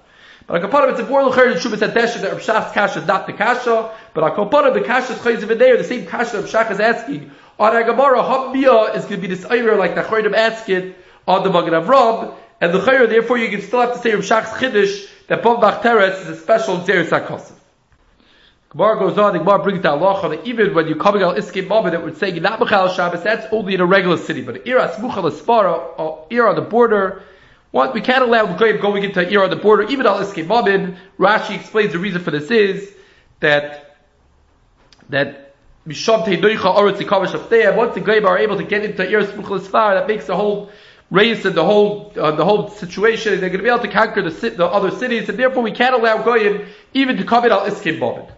But 0.46 0.56
a 0.56 0.60
kaparim, 0.66 0.90
it's 0.90 1.00
a 1.00 1.06
more 1.06 1.22
l'cher 1.22 1.52
in 1.52 1.58
Shubas 1.58 1.78
Hadesha 1.78 2.22
that 2.22 2.32
Rav 2.32 2.42
Shach's 2.42 2.72
kasha 2.72 3.00
is 3.00 3.06
not 3.06 3.26
the 3.26 3.32
kasha, 3.32 3.90
but 4.14 4.24
a 4.24 4.34
kaparim, 4.34 4.74
the 4.74 4.80
kasha 4.80 5.12
is 5.12 5.18
chayz 5.20 5.42
of 5.42 5.48
the 5.48 5.84
same 5.84 6.06
kasha 6.06 6.40
Rav 6.40 6.50
Shach 6.50 6.70
is 6.70 6.80
asking, 6.80 7.30
on 7.58 7.76
a 7.76 7.84
Gemara, 7.84 8.22
Habbiyah 8.22 8.96
is 8.96 9.04
going 9.04 9.20
to 9.20 9.28
be 9.28 9.32
this 9.32 9.44
ayr 9.44 9.76
like 9.76 9.94
the 9.94 10.02
Chayrim 10.02 10.34
ask 10.34 10.68
it 10.68 10.96
on 11.28 11.44
the 11.44 11.50
Magen 11.50 11.74
Avraham, 11.74 12.34
and 12.60 12.72
the 12.72 12.80
Chayr, 12.80 13.08
therefore 13.08 13.38
you 13.38 13.50
can 13.50 13.62
still 13.62 13.82
have 13.82 13.92
to 13.92 13.98
say 14.00 14.14
Rav 14.14 14.24
Shach's 14.24 14.50
Chiddush, 14.58 15.08
that 15.28 15.42
Bob 15.42 15.62
Bachteres 15.62 16.22
is 16.22 16.28
a 16.28 16.36
special 16.36 16.78
Zeres 16.78 17.10
HaKosov. 17.10 17.59
Gemara 18.70 19.00
goes 19.00 19.18
on, 19.18 19.32
the 19.32 19.40
Gemara 19.40 19.64
brings 19.64 19.82
the 19.82 19.88
halacha 19.88 20.30
that 20.30 20.46
even 20.46 20.72
when 20.74 20.86
you're 20.86 20.96
coming 20.96 21.24
out 21.24 21.34
Iskei 21.34 21.66
Mabed 21.66 21.90
that 21.90 22.04
would 22.04 22.16
say 22.16 22.30
not 22.38 22.60
Bechal 22.60 22.94
Shabbos, 22.94 23.20
that's 23.24 23.52
only 23.52 23.74
in 23.74 23.80
a 23.80 23.84
regular 23.84 24.16
city, 24.16 24.42
but 24.42 24.64
Ira 24.64 24.88
Smucha 24.90 25.28
Lespara, 25.28 25.98
or 25.98 26.24
Ira 26.30 26.50
on 26.50 26.54
the 26.54 26.62
border, 26.62 27.24
what 27.72 27.94
we 27.94 28.00
can't 28.00 28.22
allow 28.22 28.46
the 28.46 28.56
goyim 28.56 28.80
going 28.80 29.02
into 29.02 29.28
Ira 29.28 29.42
on 29.42 29.50
the 29.50 29.56
border, 29.56 29.82
even 29.88 30.06
al 30.06 30.20
iske 30.20 30.46
mabin. 30.46 30.96
Rashi 31.18 31.58
explains 31.58 31.90
the 31.90 31.98
reason 31.98 32.22
for 32.22 32.30
this 32.30 32.48
is 32.52 32.94
that 33.40 33.96
that 35.08 35.56
misham 35.84 36.24
teidoicha 36.24 36.72
oretz 36.72 36.98
ikavish 36.98 37.76
Once 37.76 37.94
the 37.94 38.00
goyim 38.00 38.24
are 38.24 38.38
able 38.38 38.56
to 38.56 38.62
get 38.62 38.84
into 38.84 39.02
Ira 39.02 39.26
smuchel 39.26 39.58
sfar, 39.58 39.94
that 39.94 40.06
makes 40.06 40.26
the 40.26 40.36
whole 40.36 40.70
race 41.10 41.44
and 41.44 41.56
the 41.56 41.64
whole 41.64 42.12
uh, 42.16 42.30
the 42.30 42.44
whole 42.44 42.68
situation. 42.68 43.40
They're 43.40 43.48
going 43.48 43.58
to 43.58 43.64
be 43.64 43.68
able 43.68 43.80
to 43.80 43.90
conquer 43.90 44.22
the, 44.22 44.50
the 44.50 44.66
other 44.66 44.92
cities, 44.92 45.28
and 45.28 45.36
therefore 45.36 45.64
we 45.64 45.72
can't 45.72 45.96
allow 45.96 46.22
goyim 46.22 46.68
even 46.94 47.16
to 47.16 47.24
come 47.24 47.44
in 47.44 47.50
al 47.50 47.62
iske 47.62 47.98
mabin. 47.98 48.30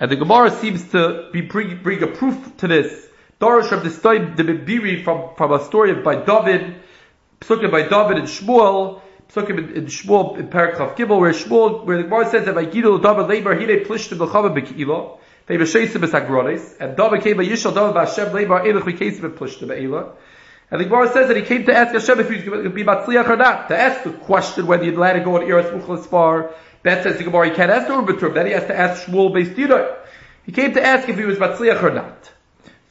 And 0.00 0.10
the 0.10 0.16
Gemara 0.16 0.50
seems 0.50 0.90
to 0.92 1.28
be 1.30 1.42
bring, 1.42 1.82
bring 1.82 2.02
a 2.02 2.06
proof 2.06 2.56
to 2.58 2.66
this. 2.66 3.06
Darish 3.40 3.70
of 3.70 3.84
the 3.84 4.42
the 4.42 4.52
Bibiri 4.52 5.04
from 5.04 5.34
from 5.36 5.52
a 5.52 5.64
story 5.64 5.94
by 6.02 6.16
David 6.16 6.74
Psukim 7.40 7.70
by 7.70 7.82
David 7.88 8.18
and 8.18 8.28
Shmuel, 8.28 9.00
Psukim 9.30 9.74
in, 9.74 9.86
Shmuel 9.86 10.38
in 10.38 10.48
Paragraph 10.48 10.94
Gimel, 10.96 11.18
where 11.18 11.32
Shmuel, 11.32 11.86
where 11.86 11.96
the 11.96 12.02
Gemara 12.02 12.28
says 12.28 12.44
that 12.44 12.54
by 12.54 12.66
Gidol 12.66 13.02
David 13.02 13.26
Leibar 13.26 13.56
Hine 13.58 13.84
Plishtim 13.84 14.18
B'Chava 14.18 14.54
B'Kilo, 14.54 15.18
they 15.46 15.56
were 15.56 15.64
Shesim 15.64 16.02
B'Sagronis, 16.02 16.76
and 16.78 16.98
David 16.98 17.22
came 17.22 17.38
by 17.38 17.44
Yishal 17.44 17.74
David 17.74 17.96
B'Hashem 17.96 18.30
Leibar 18.32 18.64
Elech 18.64 18.82
B'Kesim 18.82 19.20
B'Plishtim 19.20 19.68
B'Ela. 19.68 20.12
And 20.70 20.80
the 20.80 20.84
Gemara 20.84 21.10
says 21.10 21.28
that 21.28 21.36
he 21.36 21.42
came 21.42 21.64
to 21.64 21.74
ask 21.74 21.92
Hashem 21.92 22.20
if 22.20 22.28
he 22.28 22.36
was 22.36 22.44
going 22.44 22.64
to 22.64 22.70
be 22.70 22.84
Matzliach 22.84 23.28
or 23.28 23.36
not, 23.36 23.68
to 23.68 23.78
ask 23.78 24.04
the 24.04 24.12
question 24.12 24.66
whether 24.66 24.84
you'd 24.84 24.98
let 24.98 25.16
it 25.16 25.24
go 25.24 25.36
on 25.36 25.42
Eretz 25.42 25.72
Muchlas 25.72 26.06
Far. 26.06 26.50
That 26.82 27.02
says 27.02 27.18
the 27.18 27.24
Gemara, 27.24 27.50
he 27.50 27.54
can't 27.54 27.70
ask 27.70 27.88
the 27.88 27.94
Urbitrum, 27.94 28.34
then 28.34 28.46
he 28.46 28.52
has 28.52 28.64
to 28.64 28.76
ask 28.76 29.06
Shmuel 29.06 29.34
based. 29.34 29.56
He 30.44 30.52
came 30.52 30.72
to 30.72 30.82
ask 30.82 31.08
if 31.08 31.18
he 31.18 31.24
was 31.24 31.38
Matzliach 31.38 31.82
or 31.82 31.90
not. 31.90 32.30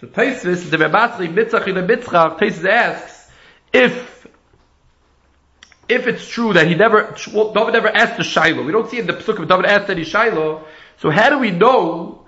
So 0.01 0.07
Taisvis, 0.07 0.69
the 0.69 0.77
Rebbatzli 0.77 1.33
Mitzach 1.33 1.67
in 1.67 1.75
the 1.75 1.81
Mitzchach, 1.81 2.39
Taisvis 2.39 2.69
asks, 2.69 3.31
if 3.73 4.27
if 5.89 6.05
it's 6.05 6.27
true 6.29 6.53
that 6.53 6.67
he 6.67 6.75
never, 6.75 7.15
well, 7.33 7.51
David 7.51 7.73
never 7.73 7.87
asked 7.87 8.17
the 8.17 8.23
Shiloh, 8.23 8.63
we 8.63 8.71
don't 8.71 8.89
see 8.89 8.99
in 8.99 9.07
the 9.07 9.13
Pesuk 9.13 9.39
of 9.39 9.47
David 9.47 9.65
asked 9.65 9.89
any 9.89 10.03
Shiloh, 10.03 10.65
so 10.97 11.09
how 11.09 11.29
do 11.29 11.39
we 11.39 11.49
know 11.49 12.27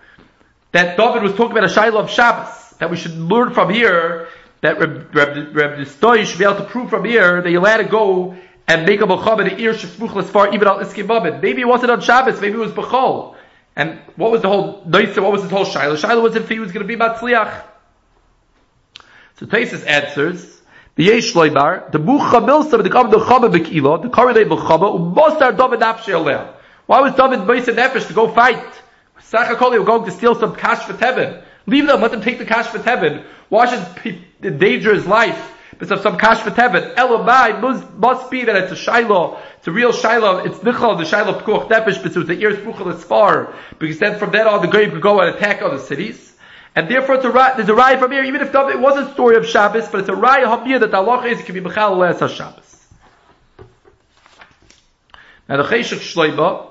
that 0.72 0.98
David 0.98 1.22
was 1.22 1.34
talking 1.34 1.52
about 1.52 1.66
a 1.66 1.74
Shiloh 1.74 2.00
of 2.02 2.10
Shabbos? 2.10 2.72
That 2.80 2.90
we 2.90 2.98
should 2.98 3.16
learn 3.16 3.54
from 3.54 3.72
here, 3.72 4.30
that 4.62 4.80
Reb, 4.80 5.16
Reb, 5.16 5.56
Reb 5.56 6.26
should 6.26 6.40
be 6.40 6.46
able 6.46 6.56
to 6.56 6.66
prove 6.66 6.90
from 6.90 7.06
here 7.06 7.42
that 7.42 7.52
you 7.52 7.60
let 7.60 7.80
it 7.80 7.92
go 7.92 8.36
and 8.72 8.86
make 8.86 9.02
a 9.02 9.06
Bechab 9.06 9.42
and 9.42 9.60
ear 9.60 9.74
Shesmuch 9.74 10.24
far 10.30 10.54
even 10.54 10.66
al 10.66 10.80
Iskim 10.80 11.42
Maybe 11.42 11.62
it 11.62 11.68
wasn't 11.68 11.92
on 11.92 12.00
Shabbos, 12.00 12.40
maybe 12.40 12.54
it 12.54 12.58
was 12.58 12.72
Bechol. 12.72 13.36
And 13.76 14.00
what 14.16 14.32
was 14.32 14.42
the 14.42 14.48
whole, 14.48 14.82
what 14.84 15.32
was 15.32 15.42
his 15.42 15.52
whole 15.52 15.66
Shiloh? 15.66 15.98
Shiloh 15.98 16.22
was 16.22 16.38
if 16.38 16.48
he 16.48 16.60
was 16.60 16.72
going 16.72 16.88
to 16.88 16.88
be 16.88 16.96
Matzliach. 16.96 17.64
So 19.36 19.46
Taisus 19.46 19.86
answers, 19.86 20.62
the 20.96 21.04
yesh 21.04 21.34
loibar, 21.34 21.92
the 21.92 22.00
bucha 22.00 22.40
milsa, 22.46 22.82
the 22.82 22.90
kam 22.90 23.12
the 23.12 23.18
chaba 23.18 23.52
bekilo, 23.54 24.02
the 24.02 24.08
korelei 24.08 24.46
b'chaba, 24.46 25.16
umosar 25.16 25.58
David 25.58 25.82
nafshe 25.82 26.14
aleh. 26.14 26.54
Why 26.86 27.02
was 27.02 27.14
David 27.16 27.40
Moisei 27.40 27.76
Nefesh 27.76 28.08
to 28.08 28.14
go 28.14 28.30
fight? 28.30 28.64
Sachakoli 29.20 29.80
were 29.80 29.86
going 29.86 30.06
to 30.06 30.12
steal 30.12 30.36
some 30.36 30.56
cash 30.56 30.84
for 30.84 30.94
Tevin. 30.94 31.44
Leave 31.66 31.88
them, 31.88 32.02
let 32.02 32.12
them 32.12 32.22
take 32.22 32.38
the 32.38 32.46
cash 32.46 32.68
for 32.68 32.80
Tevin. 32.80 33.26
Why 33.50 33.66
should 33.66 33.86
he 34.02 34.22
endanger 34.42 34.94
his 34.94 35.06
life 35.06 35.51
because 35.82 35.98
of 35.98 36.04
some 36.04 36.20
cash 36.20 36.42
for 36.42 36.52
Tevin? 36.52 36.94
Elamai 36.94 37.60
must, 37.60 37.92
must 37.94 38.30
be 38.30 38.46
that 38.46 38.56
it's 38.56 38.72
a 38.72 38.76
Shiloh, 38.76 39.40
it's 39.58 39.68
a 39.68 39.72
real 39.72 39.92
Shiloh, 39.92 40.38
it's 40.46 40.60
Nichal, 40.60 40.96
the 40.96 41.06
Shiloh 41.06 41.40
Pekuach 41.40 41.70
Nefesh, 41.70 42.04
but 42.04 42.16
it's 42.16 42.28
the 42.28 42.40
ears 42.40 42.58
Puchal 42.60 42.94
is 42.96 43.04
far, 43.04 43.56
because 43.80 43.98
then 43.98 44.20
from 44.20 44.32
then 44.32 44.48
on 44.48 44.62
the 44.62 44.68
grave 44.68 44.92
could 44.92 45.02
go 45.02 45.20
and 45.20 45.36
attack 45.36 45.64
other 45.64 45.80
cities. 45.80 46.38
And 46.76 46.88
therefore, 46.88 47.16
it's 47.16 47.26
a, 47.26 47.32
there's 47.32 47.68
a 47.68 47.74
raya 47.74 47.98
from 47.98 48.12
here, 48.12 48.24
even 48.24 48.42
if 48.42 48.54
it 48.54 48.80
wasn't 48.80 49.10
a 49.10 49.14
story 49.14 49.38
of 49.38 49.48
Shabbos, 49.48 49.88
but 49.88 50.02
it's 50.02 50.10
a 50.10 50.14
raya 50.14 50.44
hamir 50.44 50.80
that 50.82 50.92
the 50.92 50.98
Allah 50.98 51.26
is, 51.26 51.40
it 51.40 51.48
can 51.48 51.56
be 51.56 51.62
Bechal 51.62 51.98
Les 51.98 52.20
HaShabbos. 52.20 52.76
Now 55.50 55.58
the 55.58 55.64
Cheshach 55.64 56.14
Shleiba 56.14 56.68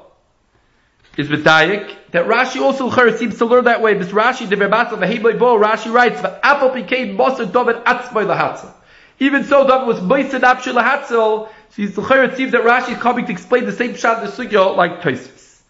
is 1.16 1.26
Vidayik, 1.26 1.96
that 2.12 2.26
Rashi 2.26 2.60
also 2.60 3.16
seems 3.16 3.38
to 3.38 3.44
learn 3.44 3.64
that 3.64 3.82
way. 3.82 3.94
This 3.94 4.12
Rashi, 4.12 4.48
the 4.48 4.54
Rebasa, 4.54 5.00
the 5.00 5.06
Hebei 5.06 5.36
Bo, 5.36 5.58
Rashi 5.58 5.92
writes, 5.92 6.22
Apple 6.44 6.68
became 6.68 7.16
Moser 7.16 7.46
David 7.46 7.84
Atzbay 7.84 8.24
Lahatzel. 8.24 8.72
Even 9.20 9.44
so, 9.44 9.66
David 9.68 9.87
was 9.87 10.00
Moser 10.00 10.40
Apshir 10.40 10.72
Lahatzel, 10.72 11.48
so 11.70 12.02
L'chayr 12.02 12.35
seems 12.37 12.52
that 12.52 12.62
Rashi 12.62 12.92
is 12.92 12.98
coming 12.98 13.26
to 13.26 13.33
explain 13.33 13.66
the 13.66 13.72
same 13.72 13.92
Pshat 13.92 14.24
the 14.24 14.44
Sugya 14.44 14.74
like 14.74 15.02
Tosfos. 15.02 15.61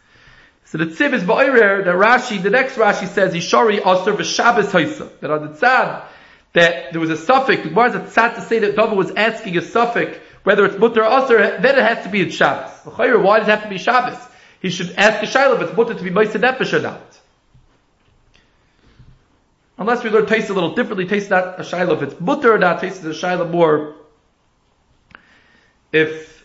So 0.67 0.79
the 0.79 0.87
Tziv 0.87 1.13
is 1.15 1.25
Ba'irer, 1.25 1.85
that 1.85 1.95
Rashi, 1.97 2.41
the 2.41 2.51
next 2.51 2.77
Rashi 2.77 3.09
says, 3.09 3.35
Yishari 3.35 3.79
Aser 3.79 4.15
V'Shabbos 4.15 4.71
Haisa. 4.71 5.11
That 5.19 5.33
on 5.33 5.49
the 5.53 5.59
Tzad, 5.59 6.05
that 6.53 6.93
there 6.93 7.01
was 7.01 7.11
a 7.11 7.17
suffix, 7.17 7.65
the 7.65 7.71
Gemara 7.71 8.07
is 8.07 8.13
sad 8.13 8.37
to 8.37 8.41
say 8.41 8.61
that 8.61 8.77
David 8.77 8.97
was 8.97 9.11
asking 9.11 9.59
a 9.59 9.63
suffix, 9.63 10.17
whether 10.45 10.65
it's 10.65 10.79
mutter 10.79 11.05
or 11.05 11.25
aser, 11.25 11.59
then 11.61 11.77
it 11.77 11.83
has 11.83 12.05
to 12.05 12.11
be 12.11 12.23
in 12.23 12.31
Shabbos. 12.31 12.71
Why 12.85 13.41
does 13.41 13.49
it 13.49 13.51
have 13.51 13.65
to 13.65 13.69
be 13.69 13.79
Shabbos? 13.79 14.19
He 14.63 14.71
should 14.71 14.93
ask 14.97 15.23
a 15.23 15.27
shayla 15.27 15.57
if 15.57 15.69
it's 15.69 15.77
mutter 15.77 15.95
to 15.95 16.05
be 16.05 16.11
Moised 16.11 16.35
Nefesh 16.35 16.73
or 16.73 16.81
not. 16.81 17.19
Unless 19.81 20.05
we 20.05 20.11
learn 20.11 20.27
taste 20.27 20.51
a 20.51 20.53
little 20.53 20.75
differently, 20.75 21.07
taste 21.07 21.31
not 21.31 21.59
a 21.59 21.63
shayla 21.63 21.97
if 21.97 22.03
it's 22.03 22.15
butter 22.15 22.55
or 22.55 22.59
not, 22.59 22.81
taste 22.81 23.03
a 23.03 23.09
shayla 23.09 23.51
more 23.51 23.97
if 25.91 26.45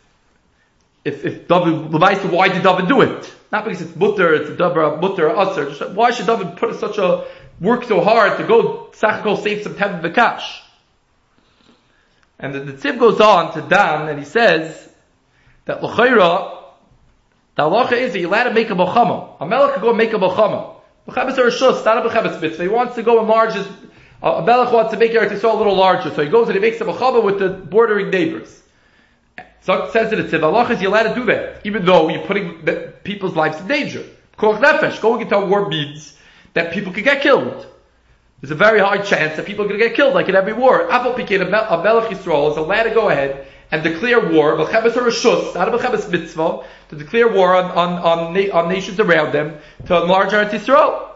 if 1.04 1.26
if 1.26 1.48
David 1.48 1.91
why 1.91 2.48
did 2.48 2.63
David 2.63 2.88
do 2.88 3.02
it? 3.02 3.34
Not 3.52 3.65
because 3.65 3.82
it's 3.82 3.91
butter, 3.91 4.34
it's 4.34 4.50
a 4.50 4.56
dabra 4.56 5.02
mutter 5.02 5.30
or 5.30 5.52
aser. 5.52 5.93
Why 5.93 6.12
should 6.12 6.28
David 6.28 6.56
put 6.56 6.80
such 6.80 6.98
a 6.98 7.26
work 7.60 7.84
so 7.84 8.02
hard 8.02 8.38
to 8.39 8.48
go 8.48 8.89
sachakol 8.93 9.43
save 9.43 9.63
some 9.63 9.76
the 10.02 10.10
cash? 10.10 10.63
And 12.39 12.56
the, 12.56 12.60
the 12.62 12.78
tip 12.78 12.98
goes 12.98 13.19
on 13.19 13.54
to 13.54 13.62
Dan, 13.62 14.08
and 14.08 14.17
he 14.17 14.26
says 14.26 14.89
that 15.65 15.84
l'chayra, 15.84 16.63
the 17.56 17.63
halacha 17.63 17.93
is 17.93 18.13
that 18.13 18.19
you're 18.19 18.30
allowed 18.30 18.45
to 18.45 18.54
make 18.54 18.69
a 18.69 18.76
bochama. 18.76 19.36
A 19.41 19.45
melech 19.45 19.74
can 19.74 19.84
go 19.84 19.93
make 19.93 20.13
a 20.13 20.17
bochama. 20.17 20.75
B'chabes 21.08 21.38
are 21.38 21.48
a 21.48 21.52
shus, 21.52 21.86
not 21.86 22.04
a 22.04 22.10
b'chabes 22.10 22.41
mitzvah. 22.41 22.63
He 22.63 22.70
wants 22.70 22.96
to 22.96 23.04
go 23.04 23.22
enlarge 23.22 23.54
his, 23.54 23.68
uh, 24.24 24.41
melech 24.41 24.74
wants 24.74 24.91
to 24.91 24.98
make 24.98 25.12
Eretz 25.12 25.30
Yisrael 25.30 25.54
a 25.54 25.58
little 25.58 25.76
larger, 25.76 26.13
so 26.13 26.24
he 26.24 26.30
goes 26.30 26.48
and 26.48 26.56
he 26.56 26.62
makes 26.62 26.82
a 26.82 26.86
bochama 26.86 27.24
with 27.24 27.39
the 27.39 27.50
bordering 27.50 28.10
neighbors. 28.10 28.63
So 29.62 29.84
it 29.84 29.91
says 29.91 30.10
that 30.12 30.20
it's 30.20 30.34
a 30.34 30.39
halacha 30.39 30.72
is 30.72 30.82
you're 30.82 30.91
allowed 30.91 31.13
to 31.13 31.15
do 31.15 31.26
that, 31.26 31.62
even 31.63 31.86
though 31.86 32.10
you're 32.10 32.26
putting 32.26 32.65
the, 32.65 32.94
people's 33.04 33.36
lives 33.36 33.60
in 33.60 33.68
danger. 33.68 34.04
Koch 34.38 34.60
nefesh, 34.60 35.02
going 35.02 35.22
into 35.22 35.36
a 35.36 35.46
war 35.46 35.70
means 35.70 36.18
that 36.54 36.74
people 36.74 36.91
could 36.91 37.04
get 37.04 37.22
killed. 37.22 37.68
There's 38.41 38.52
a 38.52 38.56
very 38.56 38.80
high 38.80 38.98
chance 38.98 39.38
that 39.38 39.46
people 39.46 39.65
are 39.65 39.68
going 39.68 39.80
to 39.80 39.88
get 39.88 39.96
killed, 39.96 40.13
like 40.13 40.30
in 40.30 40.36
every 40.36 40.54
war. 40.54 40.91
Apple 40.91 41.13
Pikin, 41.13 41.41
a 41.41 41.46
Melech 41.50 42.10
Yisrael 42.10 42.52
is 42.52 42.58
allowed 42.58 42.84
to 42.84 42.91
go 42.91 43.10
ahead 43.10 43.48
and 43.76 43.84
declare 43.84 44.32
war, 44.32 44.58
not 44.58 44.70
a 44.74 46.10
mitzvah, 46.10 46.64
to 46.88 46.96
declare 46.96 47.28
war 47.28 47.56
on, 47.56 47.66
on, 47.72 47.90
on, 48.00 48.52
on 48.52 48.70
nations 48.70 49.02
around 49.02 49.34
them 49.34 49.58
to 49.86 50.02
enlarge 50.02 50.30
Eretz 50.30 50.52
Yisrael. 50.52 51.10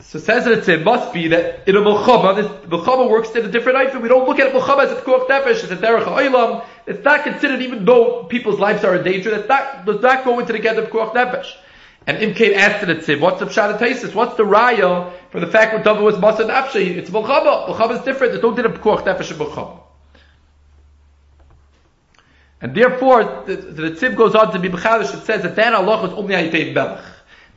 So 0.00 0.18
says 0.18 0.44
that 0.44 0.68
it 0.68 0.84
must 0.84 1.14
be 1.14 1.28
that 1.28 1.66
in 1.66 1.74
a 1.74 1.80
Melchama, 1.80 3.08
works 3.10 3.30
in 3.30 3.46
a 3.46 3.48
different 3.50 3.78
item. 3.78 4.02
We 4.02 4.08
don't 4.08 4.28
look 4.28 4.38
at 4.38 4.52
Melchama 4.52 4.84
as 4.84 4.92
a 4.92 4.96
Kuach 4.96 5.26
Nefesh, 5.26 5.64
as 5.64 5.70
a 5.70 5.76
Derech 5.76 6.04
HaOlam. 6.04 6.66
It's 6.86 7.02
not 7.02 7.24
considered, 7.24 7.62
even 7.62 7.86
though 7.86 8.24
people's 8.24 8.60
lives 8.60 8.84
are 8.84 8.96
in 8.96 9.02
danger, 9.02 9.30
that 9.30 9.48
that 9.48 9.86
does 9.86 10.02
not 10.02 10.22
go 10.22 10.38
into 10.38 10.52
the 10.52 10.58
get 10.58 10.76
of 10.76 10.90
Kuach 10.90 11.14
Nefesh. 11.14 11.50
And 12.06 12.18
Imkain 12.18 12.54
asked 12.56 12.86
the 12.86 12.94
Tziv, 12.94 13.20
what's 13.20 13.40
the 13.40 13.46
Pshat 13.46 13.78
Taisis? 13.78 14.14
What's 14.14 14.36
the 14.36 14.44
Raya 14.44 15.12
for 15.30 15.40
the 15.40 15.46
fact 15.46 15.72
that 15.72 15.82
David 15.82 16.02
was 16.02 16.16
Masad 16.16 16.50
Afshay? 16.50 16.94
It's 16.98 17.08
Melchama. 17.08 17.68
Melchama 17.68 17.98
is 17.98 18.04
different. 18.04 18.34
There's 18.34 18.42
no 18.42 18.54
din 18.54 18.66
of 18.66 18.74
Pekuach 18.74 19.04
Nefesh 19.04 19.30
and 19.30 19.40
Melchama. 19.40 19.85
And 22.60 22.74
therefore, 22.74 23.44
the, 23.46 23.56
the 23.56 24.10
goes 24.10 24.34
on 24.34 24.52
to 24.52 24.58
be 24.58 24.68
Bechadish. 24.68 25.14
It 25.14 25.26
says 25.26 25.42
that 25.42 25.56
Dan 25.56 25.74
Allah 25.74 26.06
is 26.06 26.12
only 26.14 26.34
Ayitei 26.34 26.72
Melech. 26.72 27.04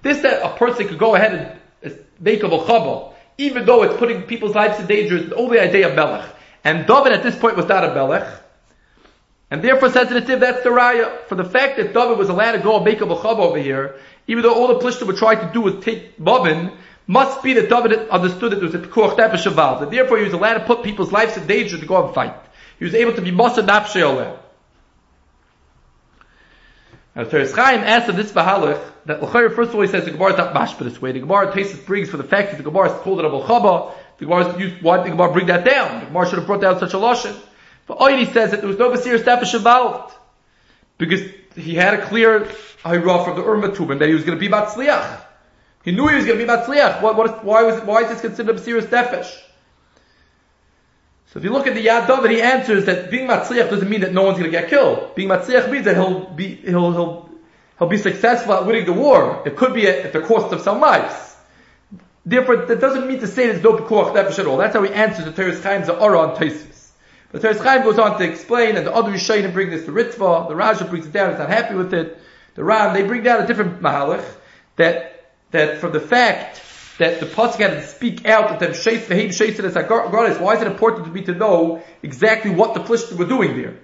This 0.01 0.21
that 0.21 0.45
a 0.45 0.57
person 0.57 0.87
could 0.87 0.99
go 0.99 1.15
ahead 1.15 1.59
and 1.83 2.05
make 2.19 2.43
a 2.43 2.47
Melchama, 2.47 3.13
even 3.37 3.65
though 3.65 3.83
it's 3.83 3.97
putting 3.97 4.23
people's 4.23 4.55
lives 4.55 4.79
in 4.79 4.87
danger, 4.87 5.17
is 5.17 5.31
only 5.31 5.57
Ayitei 5.57 5.95
Melech. 5.95 6.29
And 6.63 6.85
David 6.85 7.13
at 7.13 7.23
this 7.23 7.37
point 7.37 7.55
was 7.55 7.67
not 7.67 7.85
a 7.85 7.93
Melech. 7.93 8.27
And 9.51 9.63
therefore 9.63 9.89
says 9.89 10.09
the 10.09 10.21
Tziv, 10.21 10.41
that's 10.41 10.63
the 10.63 10.69
Raya. 10.69 11.25
For 11.27 11.35
the 11.35 11.45
fact 11.45 11.77
that 11.77 11.93
David 11.93 12.17
was 12.17 12.29
allowed 12.29 12.51
to 12.51 12.59
go 12.59 12.75
and 12.75 12.85
make 12.85 13.01
a 13.01 13.05
Melchama 13.05 13.39
over 13.39 13.57
here, 13.57 13.95
even 14.27 14.43
though 14.43 14.53
all 14.53 14.67
the 14.67 14.75
Plishtim 14.75 15.07
were 15.07 15.13
trying 15.13 15.39
to 15.39 15.51
do 15.53 15.61
was 15.61 15.83
take 15.83 16.17
Bobin, 16.17 16.71
must 17.07 17.41
be 17.41 17.53
that 17.53 17.69
David 17.69 18.09
understood 18.09 18.51
that 18.51 18.57
there 18.57 18.65
was 18.65 18.75
a 18.75 18.79
Pekuach 18.79 19.17
Nefesh 19.17 19.47
involved, 19.47 19.81
and 19.81 19.91
therefore 19.91 20.19
he 20.19 20.25
was 20.25 20.33
allowed 20.33 20.59
to 20.59 20.65
put 20.65 20.83
people's 20.83 21.11
lives 21.11 21.35
in 21.37 21.47
danger 21.47 21.79
to 21.79 21.85
go 21.85 22.05
and 22.05 22.13
fight. 22.13 22.35
He 22.77 22.85
was 22.85 22.93
able 22.93 23.13
to 23.13 23.21
be 23.21 23.31
Mosa 23.31 23.65
Nafshe. 23.65 24.37
Now, 27.15 27.23
Teres 27.23 27.53
Chaim 27.53 27.81
asks 27.81 28.09
of 28.09 28.15
this 28.15 28.31
Bahalach, 28.31 28.81
that 29.05 29.23
L'chayr 29.23 29.53
first 29.55 29.69
of 29.69 29.75
all 29.75 29.81
he 29.81 29.87
says 29.87 30.05
the 30.05 30.11
Gemara 30.11 30.33
is 30.33 30.37
not 30.37 30.53
mashpa 30.53 30.79
this 30.79 31.01
way. 31.01 31.11
The 31.11 31.19
Gemara 31.19 31.53
takes 31.53 31.73
brings 31.73 32.09
for 32.09 32.17
the 32.17 32.23
fact 32.23 32.51
that 32.51 32.57
the 32.57 32.63
Gemara 32.63 32.91
is 32.91 33.01
called 33.01 33.19
a 33.19 33.23
Chaba. 33.23 33.93
The 34.19 34.25
Gemara 34.25 34.53
is 34.53 34.59
used, 34.59 34.83
why 34.83 34.97
did 34.97 35.07
the 35.07 35.11
Gemara 35.11 35.33
bring 35.33 35.47
that 35.47 35.65
down? 35.65 36.01
The 36.01 36.05
Gemara 36.07 36.27
should 36.27 36.39
have 36.39 36.47
brought 36.47 36.61
down 36.61 36.79
such 36.79 36.93
a 36.93 36.97
Lashon. 36.97 37.35
But 37.87 37.99
Oili 37.99 38.31
says 38.31 38.51
that 38.51 38.59
there 38.59 38.69
was 38.69 38.77
no 38.77 38.91
Basir 38.91 39.17
Nefesh 39.17 39.55
involved. 39.55 40.13
Because 40.99 41.21
he 41.55 41.73
had 41.73 41.95
a 41.95 42.05
clear 42.05 42.41
Hayrah 42.83 43.25
from 43.25 43.35
the 43.35 43.43
Urma 43.43 43.99
that 43.99 44.07
he 44.07 44.13
was 44.13 44.23
going 44.23 44.37
to 44.37 44.39
be 44.39 44.49
Matzliach. 44.49 45.21
He 45.83 45.91
knew 45.91 46.07
he 46.07 46.15
was 46.15 46.25
going 46.25 46.37
to 46.37 46.45
be 46.45 46.51
Matzliach. 46.51 47.01
What, 47.01 47.15
what, 47.15 47.43
why, 47.43 47.63
was, 47.63 47.81
why 47.81 48.03
is 48.03 48.09
this 48.09 48.21
considered 48.21 48.57
a 48.57 48.59
serious 48.59 48.85
Nefesh? 48.85 49.35
So 51.31 51.37
if 51.37 51.45
you 51.45 51.51
look 51.51 51.67
at 51.67 51.75
the 51.75 51.85
Yad 51.85 52.07
David, 52.07 52.31
he 52.31 52.41
answers 52.41 52.85
that 52.85 53.11
being 53.11 53.27
Matzliach 53.27 53.69
doesn't 53.69 53.87
mean 53.87 54.01
that 54.01 54.13
no 54.13 54.23
one's 54.23 54.39
going 54.39 54.51
to 54.51 54.57
get 54.57 54.67
killed. 54.67 55.13
Being 55.13 55.29
Matzliach 55.29 55.69
means 55.71 55.85
that 55.85 55.95
he'll 55.95 56.27
be, 56.27 56.55
he'll, 56.55 56.91
he'll, 56.91 57.29
he'll 57.77 57.87
be 57.87 57.99
successful 57.99 58.53
at 58.53 58.65
winning 58.65 58.85
the 58.85 58.93
war. 58.93 59.43
It 59.45 59.55
could 59.55 59.75
be 59.75 59.87
at, 59.87 60.07
at 60.07 60.13
the 60.13 60.21
cost 60.21 60.51
of 60.51 60.61
some 60.61 60.79
lives. 60.79 61.35
Therefore, 62.25 62.65
that 62.65 62.81
doesn't 62.81 63.07
mean 63.07 63.19
to 63.19 63.27
say 63.27 63.45
there's 63.45 63.61
no 63.61 63.77
Pekuach 63.77 64.15
Nefesh 64.15 64.39
at 64.39 64.47
all. 64.47 64.57
That's 64.57 64.73
how 64.73 64.81
he 64.81 64.91
answers 64.91 65.25
the 65.25 65.31
Teres 65.31 65.61
Chaim's 65.61 65.87
Ora 65.87 66.19
on 66.19 66.35
Taisus. 66.35 66.89
But 67.31 67.41
Teres 67.41 67.61
Chaim 67.61 67.83
goes 67.83 67.99
on 67.99 68.17
to 68.17 68.27
explain, 68.27 68.75
and 68.75 68.87
the 68.87 68.93
other 68.93 69.11
Rishayim 69.11 69.53
bring 69.53 69.69
this 69.69 69.85
to 69.85 69.91
Ritva, 69.91 70.47
the 70.47 70.55
Raja 70.55 70.85
brings 70.85 71.05
it 71.05 71.13
down, 71.13 71.29
he's 71.29 71.39
not 71.39 71.49
happy 71.49 71.75
with 71.75 71.93
it. 71.93 72.19
The 72.55 72.63
Ram, 72.63 72.95
they 72.95 73.03
bring 73.03 73.21
down 73.21 73.43
a 73.43 73.45
different 73.45 73.81
Mahalach, 73.83 74.25
that, 74.77 75.31
that 75.51 75.77
from 75.77 75.91
the 75.91 75.99
fact 75.99 76.59
that 76.99 77.21
the 77.21 77.25
Pasuk 77.25 77.59
had 77.59 77.71
to 77.71 77.87
speak 77.87 78.25
out 78.27 78.49
that 78.49 78.59
them 78.59 78.71
Shais 78.71 79.05
Vahim 79.05 79.29
Shais 79.29 79.57
as 79.59 79.73
Agonis, 79.73 80.39
why 80.39 80.55
is 80.55 80.61
it 80.61 80.67
important 80.67 81.05
to 81.05 81.11
me 81.11 81.23
to 81.23 81.33
know 81.33 81.81
exactly 82.03 82.51
what 82.51 82.73
the 82.73 82.81
Plishtim 82.81 83.17
were 83.17 83.25
doing 83.25 83.55
there? 83.55 83.79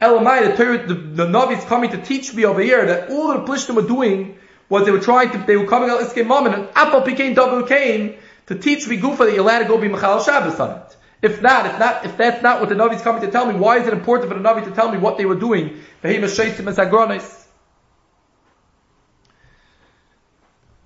Elamai, 0.00 0.56
the, 0.56 0.94
the, 0.94 1.00
the 1.00 1.26
Navi 1.26 1.58
is 1.58 1.64
coming 1.64 1.90
to 1.90 2.00
teach 2.00 2.32
me 2.34 2.44
over 2.44 2.60
here 2.60 2.86
that 2.86 3.10
all 3.10 3.32
the 3.32 3.44
Plishtim 3.50 3.74
were 3.74 3.88
doing 3.88 4.38
was 4.68 4.84
they 4.84 4.92
were 4.92 5.00
trying 5.00 5.30
to, 5.30 5.38
they 5.38 5.56
were 5.56 5.66
coming 5.66 5.90
out 5.90 6.00
Iskim 6.00 6.26
Mammon, 6.26 6.52
and 6.52 6.68
Apple 6.74 7.00
became 7.00 7.34
double 7.34 7.66
came 7.66 8.16
to 8.46 8.54
teach 8.54 8.86
me 8.86 8.98
Gufa 8.98 9.18
that 9.18 9.32
you're 9.32 9.40
allowed 9.40 9.60
to 9.60 9.64
go 9.64 9.78
be 9.78 9.88
Machal 9.88 10.22
Shabbos 10.22 10.60
on 10.60 10.78
it. 10.78 10.96
If 11.22 11.42
not, 11.42 11.66
if 11.66 11.78
not, 11.78 12.04
if 12.04 12.16
that's 12.16 12.42
not 12.42 12.60
what 12.60 12.68
the 12.68 12.74
Navi 12.74 12.94
is 12.94 13.02
coming 13.02 13.22
to 13.22 13.30
tell 13.30 13.50
me, 13.50 13.58
why 13.58 13.78
is 13.78 13.86
it 13.86 13.92
important 13.92 14.30
for 14.30 14.38
the 14.38 14.46
Navi 14.46 14.64
to 14.64 14.70
tell 14.70 14.90
me 14.90 14.98
what 14.98 15.18
they 15.18 15.24
were 15.26 15.34
doing? 15.34 15.80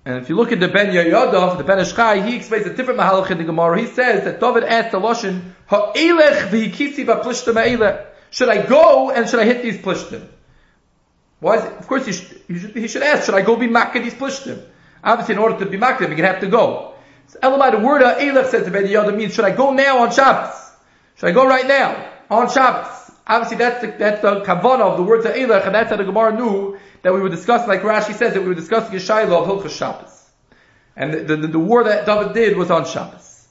And 0.05 0.17
if 0.17 0.29
you 0.29 0.35
look 0.35 0.51
at 0.51 0.59
the 0.59 0.67
Ben 0.67 0.93
Yoyadov, 0.93 1.57
the 1.57 1.63
Ben 1.63 1.79
Ish 1.79 1.93
Chai, 1.93 2.21
he 2.21 2.35
explains 2.35 2.67
a 2.67 2.73
different 2.73 2.99
mahalach 2.99 3.31
in 3.31 3.39
the 3.39 3.43
Gemara. 3.43 3.79
He 3.79 3.87
says 3.87 4.23
that 4.25 4.39
David 4.39 4.63
asked 4.63 4.91
the 4.91 4.99
Lashon, 4.99 5.41
Ha'elech 5.67 6.49
v'hikisi 6.49 7.05
ba'plishtim 7.05 7.55
ha'elech. 7.55 8.05
Should 8.29 8.49
I 8.49 8.63
go 8.63 9.09
and 9.09 9.27
should 9.27 9.39
I 9.39 9.45
hit 9.45 9.63
these 9.63 9.77
plishtim? 9.77 10.27
Why 11.39 11.57
is 11.57 11.65
it? 11.65 11.73
Of 11.73 11.87
course 11.87 12.05
he 12.05 12.13
should, 12.13 12.41
he 12.47 12.59
should, 12.59 12.75
he 12.75 12.87
should 12.87 13.01
ask, 13.01 13.25
should 13.25 13.35
I 13.35 13.41
go 13.41 13.55
be 13.55 13.67
makkah 13.67 13.99
these 13.99 14.13
plishtim? 14.13 14.63
Obviously 15.03 15.35
in 15.35 15.39
order 15.39 15.57
to 15.63 15.65
be 15.65 15.77
makkah, 15.77 16.03
you're 16.03 16.09
going 16.09 16.21
to 16.21 16.27
have 16.27 16.41
to 16.41 16.47
go. 16.47 16.93
So 17.27 17.39
Elamai, 17.39 17.71
the 17.71 17.79
word 17.79 18.03
Elef 18.03 18.47
says 18.47 18.65
to 18.65 18.71
Ben 18.71 18.85
Yoda 18.85 19.15
means, 19.15 19.33
should 19.33 19.45
I 19.45 19.55
go 19.55 19.73
now 19.73 20.03
on 20.03 20.11
Shabbos? 20.11 20.55
Should 21.15 21.29
I 21.29 21.31
go 21.31 21.47
right 21.47 21.67
now 21.67 22.11
on 22.29 22.49
Shabbos? 22.49 23.11
Obviously, 23.27 23.57
that's 23.57 23.81
the, 23.81 23.87
that's 23.97 24.21
the 24.21 24.41
kavanah 24.41 24.81
of 24.81 24.97
the 24.97 25.03
words 25.03 25.25
of 25.25 25.33
Elech, 25.33 25.65
and 25.65 25.73
that's 25.73 25.89
how 25.89 25.95
the 25.95 26.03
Gemara 26.03 26.35
knew 26.35 26.77
that 27.05 27.13
we 27.13 27.19
were 27.19 27.29
discussing, 27.29 27.67
like 27.67 27.81
Rashi 27.81 28.15
says, 28.15 28.33
that 28.33 28.41
we 28.41 28.47
were 28.47 28.55
discussing 28.55 28.95
a 28.95 28.99
Shiloh 28.99 29.43
of 29.43 29.63
Hilchas 29.63 29.77
Shabbos. 29.77 30.27
And 30.95 31.13
the, 31.13 31.35
the, 31.35 31.47
the, 31.49 31.59
war 31.59 31.83
that 31.83 32.07
David 32.07 32.33
did 32.33 32.57
was 32.57 32.71
on 32.71 32.83
Shabbos. 32.83 33.47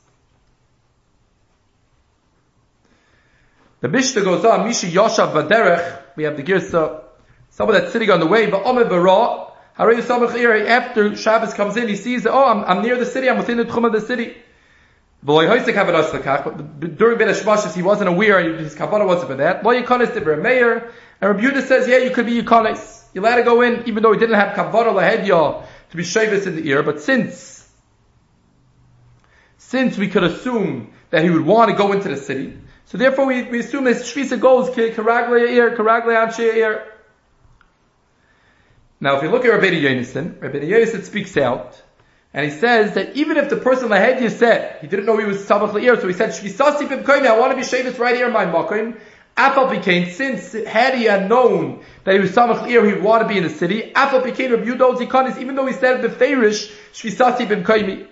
The 3.81 3.87
Mishnah 3.87 4.23
goes 4.23 4.45
on, 4.45 4.69
Mishi 4.69 4.91
Yoshav 4.91 5.35
Vaderech, 5.35 6.01
we 6.17 6.25
have 6.25 6.37
the 6.37 6.43
Girsa, 6.43 7.05
someone 7.51 7.77
that's 7.79 7.93
sitting 7.93 8.11
on 8.11 8.19
the 8.19 8.27
way, 8.27 8.51
but 8.51 8.67
Omer 8.67 8.87
Bara, 8.87 9.53
after 9.79 11.15
Shabbos 11.15 11.55
comes 11.55 11.77
in, 11.77 11.87
he 11.87 11.95
sees 11.95 12.27
oh, 12.27 12.45
I'm, 12.45 12.65
I'm 12.65 12.83
near 12.83 12.99
the 12.99 13.07
city, 13.07 13.31
I'm 13.31 13.39
within 13.39 13.59
the 13.59 13.67
tchum 13.67 13.87
of 13.87 13.93
the 13.93 14.01
city. 14.01 14.37
But 15.25 15.47
during 16.99 17.19
Ben 17.19 17.29
Hashmashis, 17.29 17.75
he 17.75 17.81
wasn't 17.81 18.11
aware, 18.11 18.59
his 18.59 18.75
kavanah 18.75 19.07
wasn't 19.07 19.31
for 19.31 19.37
that. 19.37 19.65
Lo 19.65 19.73
Yikonis 19.73 20.09
Dibra 20.09 20.41
Meir, 20.41 20.93
and 21.21 21.43
Rabbi 21.43 21.61
says, 21.61 21.89
yeah, 21.89 21.99
you 21.99 22.11
could 22.11 22.27
be 22.27 22.43
Yikonis. 22.43 23.05
You're 23.15 23.25
allowed 23.25 23.37
to 23.37 23.43
go 23.43 23.63
in, 23.63 23.89
even 23.89 24.03
though 24.03 24.13
he 24.13 24.19
didn't 24.19 24.35
have 24.35 24.55
kavanah 24.55 24.93
lahedya 24.93 25.65
to 25.91 25.97
be 25.97 26.03
shavis 26.03 26.47
in 26.47 26.57
the 26.57 26.69
ear, 26.69 26.83
but 26.83 27.01
since, 27.01 27.67
since 29.57 29.97
we 29.97 30.09
could 30.09 30.25
assume 30.25 30.93
that 31.09 31.25
he 31.25 31.31
would 31.31 31.47
want 31.47 31.71
to 31.71 31.77
go 31.77 31.93
into 31.93 32.09
the 32.09 32.19
city, 32.19 32.59
so 32.85 32.99
therefore 32.99 33.25
we, 33.25 33.45
we 33.45 33.61
assume 33.61 33.87
his 33.87 34.03
shvisa 34.03 34.39
goes, 34.39 34.69
karagle 34.69 35.49
ear, 35.49 35.75
karagle 35.75 36.15
anshe 36.15 36.41
ear. 36.41 36.87
Now, 39.01 39.17
if 39.17 39.23
you 39.23 39.31
look 39.31 39.47
at 39.47 39.49
Rabbi 39.49 39.71
Yonason, 39.71 40.43
Rabbi 40.43 40.59
Yonason 40.59 41.03
speaks 41.03 41.37
out, 41.39 41.81
and 42.35 42.45
he 42.45 42.51
says 42.51 42.95
that 42.95 43.17
even 43.17 43.37
if 43.37 43.49
the 43.49 43.57
person 43.57 43.89
Lahedya 43.89 44.29
said, 44.29 44.79
he 44.81 44.89
didn't 44.89 45.07
know 45.07 45.17
he 45.17 45.25
was 45.25 45.39
Samach 45.47 45.71
La'ir, 45.71 46.01
so 46.01 46.09
he 46.09 46.15
said, 46.15 46.31
Shvisasi 46.31 46.89
Bim 46.89 47.09
I 47.09 47.39
want 47.39 47.53
to 47.53 47.57
be 47.57 47.63
Shavis 47.63 47.97
right 47.99 48.17
here 48.17 48.27
in 48.27 48.33
my 48.33 48.45
Makim, 48.45 48.99
Apple 49.37 49.69
became, 49.69 50.11
since 50.11 50.53
had 50.53 50.97
he 50.97 51.05
had 51.05 51.29
known 51.29 51.85
that 52.03 52.15
he 52.15 52.21
was 52.21 52.33
Samach 52.33 52.67
La'ir, 52.67 52.85
he 52.87 52.95
would 52.95 53.05
want 53.05 53.23
to 53.23 53.29
be 53.29 53.39
in 53.39 53.45
the 53.45 53.51
city, 53.51 53.95
Apple 53.95 54.21
became 54.21 54.51
Rabbi 54.51 54.65
Yudol 54.65 54.99
Zikanis, 54.99 55.39
even 55.39 55.55
though 55.55 55.67
he 55.67 55.73
said 55.75 56.03
Beferish, 56.03 56.75
Shvisasi 56.93 57.49
Bim 57.49 57.63
Koimi. 57.63 58.09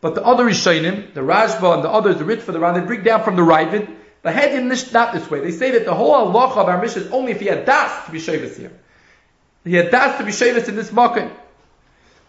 But 0.00 0.14
the 0.14 0.24
other 0.24 0.44
Rishonim, 0.44 1.12
the 1.14 1.22
Rashba 1.22 1.74
and 1.74 1.82
the 1.82 1.90
others, 1.90 2.18
the 2.18 2.24
Rit 2.24 2.42
for 2.42 2.52
the 2.52 2.60
Ran, 2.60 2.74
they 2.74 2.86
break 2.86 3.02
down 3.02 3.24
from 3.24 3.34
the 3.34 3.42
Ravid, 3.42 3.92
the 4.22 4.30
Hedin 4.30 4.92
not 4.92 5.12
this 5.12 5.28
way. 5.28 5.40
They 5.40 5.50
say 5.50 5.72
that 5.72 5.84
the 5.84 5.94
whole 5.94 6.32
halacha 6.32 6.58
of 6.58 6.68
our 6.68 6.80
mission 6.80 7.02
is 7.02 7.10
only 7.10 7.32
if 7.32 7.40
he 7.40 7.46
had 7.46 7.64
das 7.64 8.06
to 8.06 8.12
be 8.12 8.20
Shavis 8.20 8.56
here. 8.56 8.72
He 9.64 9.74
had 9.74 9.90
das 9.90 10.18
to 10.18 10.24
be 10.24 10.30
Shavis 10.30 10.68
in 10.68 10.76
this 10.76 10.90
Makim. 10.90 11.32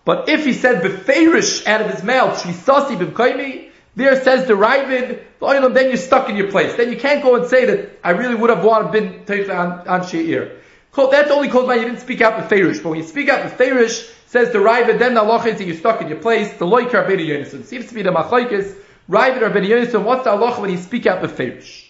But 0.08 0.30
if 0.30 0.46
he 0.46 0.54
said 0.54 0.84
beferish 0.84 1.68
out 1.68 1.82
of 1.82 1.92
his 1.92 2.02
mouth, 2.02 2.42
shvisasi 2.42 2.98
b'mkoimi, 2.98 3.72
there 3.98 4.24
says 4.24 4.48
the 4.48 4.54
Ravid, 4.54 5.74
then 5.74 5.88
you're 5.90 5.98
stuck 5.98 6.30
in 6.30 6.38
your 6.38 6.50
place. 6.50 6.78
Then 6.78 6.94
you 6.94 6.98
can't 6.98 7.22
go 7.22 7.36
and 7.36 7.46
say 7.46 7.66
that 7.66 8.00
I 8.06 8.12
really 8.12 8.36
would 8.36 8.50
have 8.50 8.64
wanted 8.64 8.94
been 8.94 9.26
taken 9.26 9.52
on, 9.52 9.86
on 9.86 10.08
She'ir. 10.08 10.62
That's 10.96 11.30
only 11.30 11.50
called 11.50 11.68
by 11.68 11.76
you 11.76 11.82
didn't 11.84 12.00
speak 12.00 12.22
out 12.22 12.42
beferish. 12.42 12.82
But 12.82 12.92
when 12.92 13.00
you 13.00 13.06
speak 13.06 13.28
out 13.28 13.52
beferish, 13.52 14.10
says 14.28 14.54
the 14.54 14.60
Ravid, 14.60 14.98
then 14.98 15.14
the 15.14 15.22
Allah 15.22 15.46
is 15.46 15.58
that 15.58 15.68
you're 15.68 15.76
stuck 15.76 16.02
in 16.02 16.08
your 16.08 16.20
place. 16.20 16.54
The 16.54 16.66
loikar 16.66 17.06
b'ni 17.06 17.28
yonison. 17.28 17.66
Seems 17.66 17.88
to 17.88 17.94
be 17.94 18.02
the 18.02 18.12
machlokes. 18.12 18.78
Ravid 19.10 19.42
or 19.42 19.50
b'ni 19.50 19.68
yonison. 19.68 20.06
What's 20.06 20.24
the 20.24 20.30
Allah 20.30 20.62
when 20.62 20.70
you 20.70 20.78
speak 20.78 21.06
out 21.06 21.22
beferish? 21.22 21.86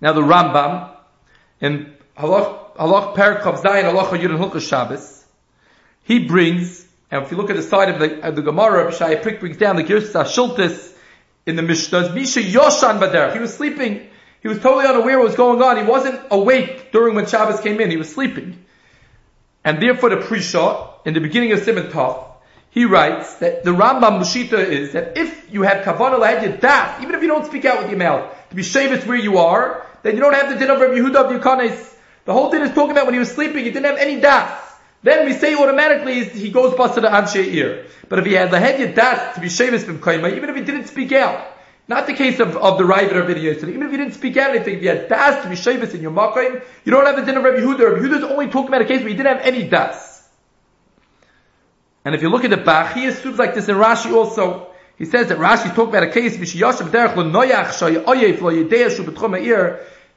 Now 0.00 0.12
the 0.12 0.22
Rambam 0.22 0.94
in 1.60 1.92
Halach 2.16 2.76
Halach 2.76 3.16
Perak 3.16 3.42
Chav 3.42 3.60
Zayin 3.60 3.82
Halach 3.82 4.16
Yudin 4.16 4.38
Hilchas 4.38 4.68
Shabbos 4.68 5.19
he 6.10 6.18
brings, 6.18 6.84
and 7.08 7.22
if 7.24 7.30
you 7.30 7.36
look 7.36 7.50
at 7.50 7.56
the 7.56 7.62
side 7.62 7.88
of 7.88 8.00
the, 8.00 8.26
of 8.26 8.34
the 8.34 8.42
Gemara, 8.42 8.92
Shai 8.92 9.14
Prik 9.14 9.38
brings 9.38 9.58
down 9.58 9.76
the 9.76 9.84
Girsas 9.84 10.24
Shultis 10.24 10.92
in 11.46 11.54
the 11.54 11.62
Mishnah, 11.62 12.12
Misha 12.12 12.40
Yoshan 12.40 12.98
Bader. 12.98 13.32
He 13.32 13.38
was 13.38 13.54
sleeping. 13.54 14.08
He 14.42 14.48
was 14.48 14.58
totally 14.58 14.86
unaware 14.86 15.18
what 15.18 15.28
was 15.28 15.36
going 15.36 15.62
on. 15.62 15.76
He 15.76 15.84
wasn't 15.84 16.20
awake 16.32 16.90
during 16.90 17.14
when 17.14 17.26
Shabbos 17.26 17.60
came 17.60 17.80
in. 17.80 17.92
He 17.92 17.96
was 17.96 18.12
sleeping. 18.12 18.64
And 19.62 19.80
therefore 19.80 20.10
the 20.10 20.16
Prisha, 20.16 20.94
in 21.04 21.14
the 21.14 21.20
beginning 21.20 21.52
of 21.52 21.60
Simon 21.60 21.92
Tov, 21.92 22.24
he 22.70 22.86
writes 22.86 23.36
that 23.36 23.62
the 23.62 23.70
Rambam 23.70 24.18
Mushita 24.18 24.58
is 24.58 24.94
that 24.94 25.16
if 25.16 25.52
you 25.52 25.62
have 25.62 25.84
Kavanah 25.84 26.18
Lahedya 26.18 26.60
Das, 26.60 27.00
even 27.04 27.14
if 27.14 27.22
you 27.22 27.28
don't 27.28 27.46
speak 27.46 27.64
out 27.66 27.82
with 27.82 27.88
your 27.88 28.00
mouth, 28.00 28.34
to 28.48 28.56
be 28.56 28.62
Shavis 28.62 29.06
where 29.06 29.16
you 29.16 29.38
are, 29.38 29.86
then 30.02 30.16
you 30.16 30.20
don't 30.20 30.34
have 30.34 30.52
the 30.52 30.58
din 30.58 30.70
of 30.70 30.80
Rabbi 30.80 30.94
Yehuda 30.94 31.14
of 31.14 31.40
Yukanes. 31.40 31.94
The 32.24 32.32
whole 32.32 32.50
thing 32.50 32.62
is 32.62 32.70
talking 32.74 32.90
about 32.90 33.04
when 33.04 33.14
he 33.14 33.20
was 33.20 33.30
sleeping, 33.30 33.64
he 33.64 33.70
didn't 33.70 33.86
have 33.86 33.98
any 33.98 34.20
Das. 34.20 34.69
Then 35.02 35.26
we 35.26 35.32
say 35.32 35.54
automatically 35.54 36.24
he 36.24 36.50
goes 36.50 36.74
to 36.94 37.00
the 37.00 37.08
Anshe 37.08 37.42
ear. 37.54 37.86
But 38.08 38.18
if 38.18 38.26
he 38.26 38.32
had 38.34 38.50
the 38.50 38.60
head 38.60 38.78
yet 38.80 39.34
to 39.34 39.40
be 39.40 39.48
Shevis 39.48 39.84
from 39.84 39.98
Kaima, 40.00 40.36
even 40.36 40.50
if 40.50 40.56
he 40.56 40.62
didn't 40.62 40.88
speak 40.88 41.12
out, 41.12 41.46
not 41.88 42.06
the 42.06 42.14
case 42.14 42.38
of, 42.38 42.56
of 42.56 42.78
the 42.78 42.84
Ravid 42.84 43.14
or 43.14 43.22
video 43.24 43.52
even 43.52 43.82
if 43.82 43.90
you 43.90 43.98
didn't 43.98 44.12
speak 44.14 44.36
out 44.36 44.50
anything, 44.50 44.76
if 44.76 44.82
you 44.82 44.90
had 44.90 45.08
das 45.08 45.42
to 45.42 45.48
be 45.48 45.56
Shevis 45.56 45.94
in 45.94 46.02
your 46.02 46.12
Makayim, 46.12 46.62
you 46.84 46.92
don't 46.92 47.06
have 47.06 47.16
the 47.16 47.22
din 47.22 47.36
of 47.36 47.42
Rabbi 47.42 47.58
Yehuda. 47.60 47.94
Rabbi 47.94 48.06
Yehuda 48.06 48.18
is 48.18 48.24
only 48.24 48.48
talking 48.48 48.68
about 48.68 48.82
a 48.82 48.84
case 48.84 49.00
where 49.00 49.08
he 49.08 49.16
didn't 49.16 49.38
have 49.38 49.46
any 49.46 49.68
das. 49.68 50.28
And 52.04 52.14
if 52.14 52.22
you 52.22 52.28
look 52.28 52.44
at 52.44 52.50
the 52.50 52.56
Bach, 52.56 52.94
he 52.94 53.06
assumes 53.06 53.38
like 53.38 53.54
this 53.54 53.68
in 53.68 53.76
Rashi 53.76 54.12
also. 54.14 54.68
He 54.96 55.06
says 55.06 55.28
that 55.28 55.38
Rashi 55.38 55.74
talking 55.74 55.88
about 55.88 56.02
a 56.02 56.10
case, 56.10 56.36
he, 56.36 56.44
he 56.44 56.62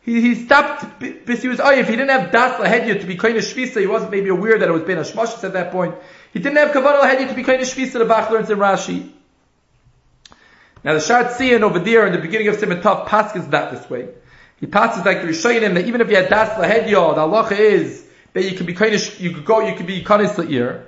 he 0.03 0.21
he 0.21 0.35
stopped 0.35 0.83
oh, 0.83 0.99
if 1.01 1.87
he 1.87 1.95
didn't 1.95 2.09
have 2.09 2.31
das 2.31 2.59
lahedya 2.59 2.99
to 2.99 3.07
be 3.07 3.13
of 3.13 3.21
shvisa, 3.21 3.79
he 3.79 3.87
wasn't 3.87 4.11
maybe 4.11 4.29
aware 4.29 4.59
that 4.59 4.67
it 4.67 4.71
was 4.71 4.83
ben 4.83 4.97
hashmashis 4.97 5.43
at 5.45 5.53
that 5.53 5.71
point. 5.71 5.95
He 6.33 6.39
didn't 6.39 6.57
have 6.57 6.71
kavanah 6.71 7.01
lahedya 7.01 7.29
to 7.29 7.33
be 7.33 7.41
of 7.41 7.47
shvisa. 7.47 7.93
The 7.93 8.05
Bach 8.05 8.29
learns 8.29 8.49
in 8.49 8.57
Rashi. 8.57 9.09
Now 10.83 10.93
the 10.93 10.99
Shart 10.99 11.27
Tzion 11.27 11.61
over 11.61 11.79
there 11.79 12.05
in 12.05 12.11
the 12.11 12.19
beginning 12.19 12.49
of 12.49 12.57
Simon 12.57 12.81
Tov 12.81 13.07
passes 13.07 13.47
not 13.47 13.71
this 13.71 13.89
way. 13.89 14.09
He 14.59 14.65
passes 14.67 15.05
like 15.05 15.21
the 15.21 15.27
Rishonim 15.29 15.75
that 15.75 15.87
even 15.87 16.01
if 16.01 16.09
you 16.09 16.17
had 16.17 16.29
das 16.29 16.49
lahedya, 16.59 17.15
the 17.15 17.21
halacha 17.21 17.57
is 17.57 18.05
that 18.33 18.43
you 18.43 18.57
can 18.57 18.65
be 18.65 18.73
of 18.73 19.19
you 19.21 19.31
could 19.31 19.45
go 19.45 19.61
you 19.61 19.75
could 19.75 19.87
be 19.87 20.03
kanis 20.03 20.35
la'ir. 20.35 20.83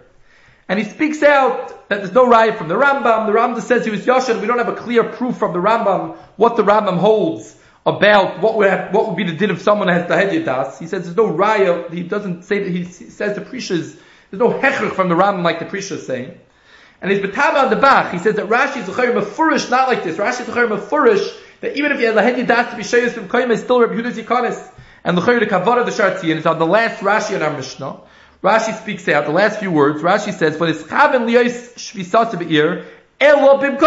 And 0.67 0.77
he 0.77 0.83
speaks 0.83 1.23
out 1.23 1.87
that 1.87 1.99
there's 1.99 2.11
no 2.11 2.27
riot 2.27 2.57
from 2.57 2.67
the 2.67 2.75
Rambam. 2.75 3.27
The 3.27 3.31
Rambam 3.31 3.61
says 3.61 3.85
he 3.85 3.91
was 3.91 4.05
Yashin. 4.05 4.41
We 4.41 4.47
don't 4.47 4.57
have 4.57 4.67
a 4.67 4.75
clear 4.75 5.03
proof 5.03 5.37
from 5.37 5.53
the 5.53 5.59
Rambam 5.59 6.17
what 6.35 6.57
the 6.57 6.63
Rambam 6.63 6.97
holds 6.97 7.55
about 7.85 8.41
what 8.41 8.55
would 8.55 8.69
have, 8.69 8.93
what 8.93 9.07
would 9.07 9.15
be 9.15 9.23
the 9.23 9.33
din 9.33 9.51
if 9.51 9.61
someone 9.61 9.87
has 9.89 10.07
the 10.07 10.15
hedyadas. 10.15 10.79
He 10.79 10.87
says 10.87 11.03
there's 11.03 11.15
no 11.15 11.31
raya. 11.31 11.91
He 11.93 12.03
doesn't 12.03 12.43
say 12.43 12.63
that. 12.63 12.69
He 12.69 12.83
says 12.83 13.35
the 13.35 13.41
prishas. 13.41 13.97
There's 14.31 14.39
no 14.39 14.51
hechach 14.51 14.93
from 14.93 15.09
the 15.09 15.15
Ram 15.15 15.43
like 15.43 15.59
the 15.59 15.65
prisha 15.65 15.93
is 15.93 16.07
saying. 16.07 16.39
And 17.01 17.11
he's 17.11 17.21
betama 17.21 17.63
on 17.63 17.69
the 17.69 17.75
Bach. 17.75 18.11
He 18.11 18.17
says 18.17 18.35
that 18.35 18.47
Rashi 18.47 18.77
is 18.77 18.89
a 18.89 18.91
mafurish, 18.91 19.69
not 19.69 19.87
like 19.87 20.03
this. 20.03 20.17
Rashi 20.17 20.41
is 20.41 20.49
a 20.49 20.51
mafurish 20.51 21.37
that 21.61 21.77
even 21.77 21.91
if 21.91 21.99
have 21.99 22.15
the 22.15 22.21
hedyadas 22.21 22.71
to 22.71 22.75
be 22.77 22.83
shayus 22.83 23.11
from 23.11 23.27
koyim, 23.27 23.51
is 23.51 23.61
still 23.61 23.79
Rabbi 23.79 23.93
Yehuda's 23.93 24.17
yikanis. 24.17 24.71
And 25.03 25.15
the 25.15 25.21
the 25.21 25.45
kavara 25.45 25.85
the 25.85 25.91
shartzian 25.91 26.37
is 26.37 26.47
on 26.47 26.57
the 26.57 26.65
last 26.65 27.01
Rashi 27.01 27.35
in 27.35 27.43
our 27.43 27.55
Mishnah. 27.55 27.99
Rashi 28.43 28.79
speaks 28.81 29.07
out 29.07 29.25
the 29.25 29.31
last 29.31 29.59
few 29.59 29.71
words. 29.71 30.01
Rashi 30.01 30.33
says, 30.33 30.57
"For 30.57 30.65
this 30.65 30.81
chaven 30.83 31.27
liyos 31.27 31.75
shvisat 31.75 32.39
be'ir 32.39 32.85
elo 33.19 33.59
bim 33.59 33.77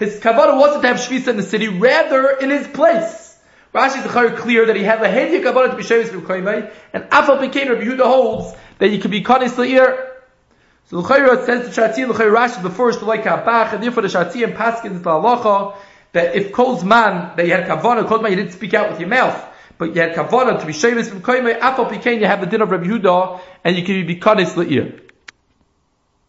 His 0.00 0.18
kavara 0.18 0.58
wasn't 0.58 0.80
to 0.82 0.88
have 0.88 0.96
shvisa 0.96 1.28
in 1.28 1.36
the 1.36 1.42
city, 1.42 1.68
rather 1.68 2.30
in 2.30 2.48
his 2.48 2.66
place. 2.66 3.38
Rashi 3.74 4.02
is 4.02 4.40
clear 4.40 4.64
that 4.64 4.74
he 4.74 4.82
had 4.82 5.02
a 5.02 5.08
hediya 5.08 5.42
kabbalah 5.42 5.68
to 5.68 5.76
be 5.76 5.82
shevis 5.82 6.08
from 6.08 6.22
koimei, 6.22 6.72
and 6.94 7.04
afal 7.04 7.38
became 7.38 7.68
Rabbi 7.68 7.82
Yehuda 7.82 8.02
holds 8.02 8.56
that 8.78 8.88
you 8.88 8.98
could 8.98 9.10
be 9.10 9.22
kanis 9.22 9.58
leir. 9.58 10.10
So 10.86 11.02
the 11.02 11.06
Chayra 11.08 11.44
says 11.44 11.76
the 11.76 11.82
Shatzi, 11.82 12.08
the 12.08 12.14
Chayra 12.14 12.34
Rashi 12.34 13.02
like 13.06 13.24
Kabach, 13.24 13.74
and 13.74 13.82
therefore 13.82 14.02
the 14.02 14.08
Shatzi 14.08 14.42
and 14.42 14.54
Paskin 14.54 14.92
is 14.94 15.02
the 15.02 15.10
halacha 15.10 15.76
that 16.12 16.34
if 16.34 16.50
Kol's 16.50 16.82
man 16.82 17.36
that 17.36 17.46
you 17.46 17.52
had 17.52 17.68
kavana, 17.68 18.08
Kol's 18.08 18.22
man 18.22 18.32
you 18.32 18.38
didn't 18.38 18.52
speak 18.52 18.72
out 18.72 18.90
with 18.90 19.00
your 19.00 19.08
mouth, 19.10 19.38
but 19.76 19.94
you 19.94 20.00
had 20.00 20.14
kavana 20.14 20.58
to 20.58 20.66
be 20.66 20.72
shevis 20.72 21.10
from 21.10 21.20
koimei, 21.20 21.60
afal 21.60 21.90
became 21.90 22.20
you 22.20 22.26
have 22.26 22.40
the 22.40 22.46
din 22.46 22.62
of 22.62 22.70
Rabbi 22.70 22.86
Yehuda, 22.86 23.38
and 23.64 23.76
you 23.76 23.84
can 23.84 24.06
be 24.06 24.16
kanis 24.16 24.56
leir. 24.56 25.09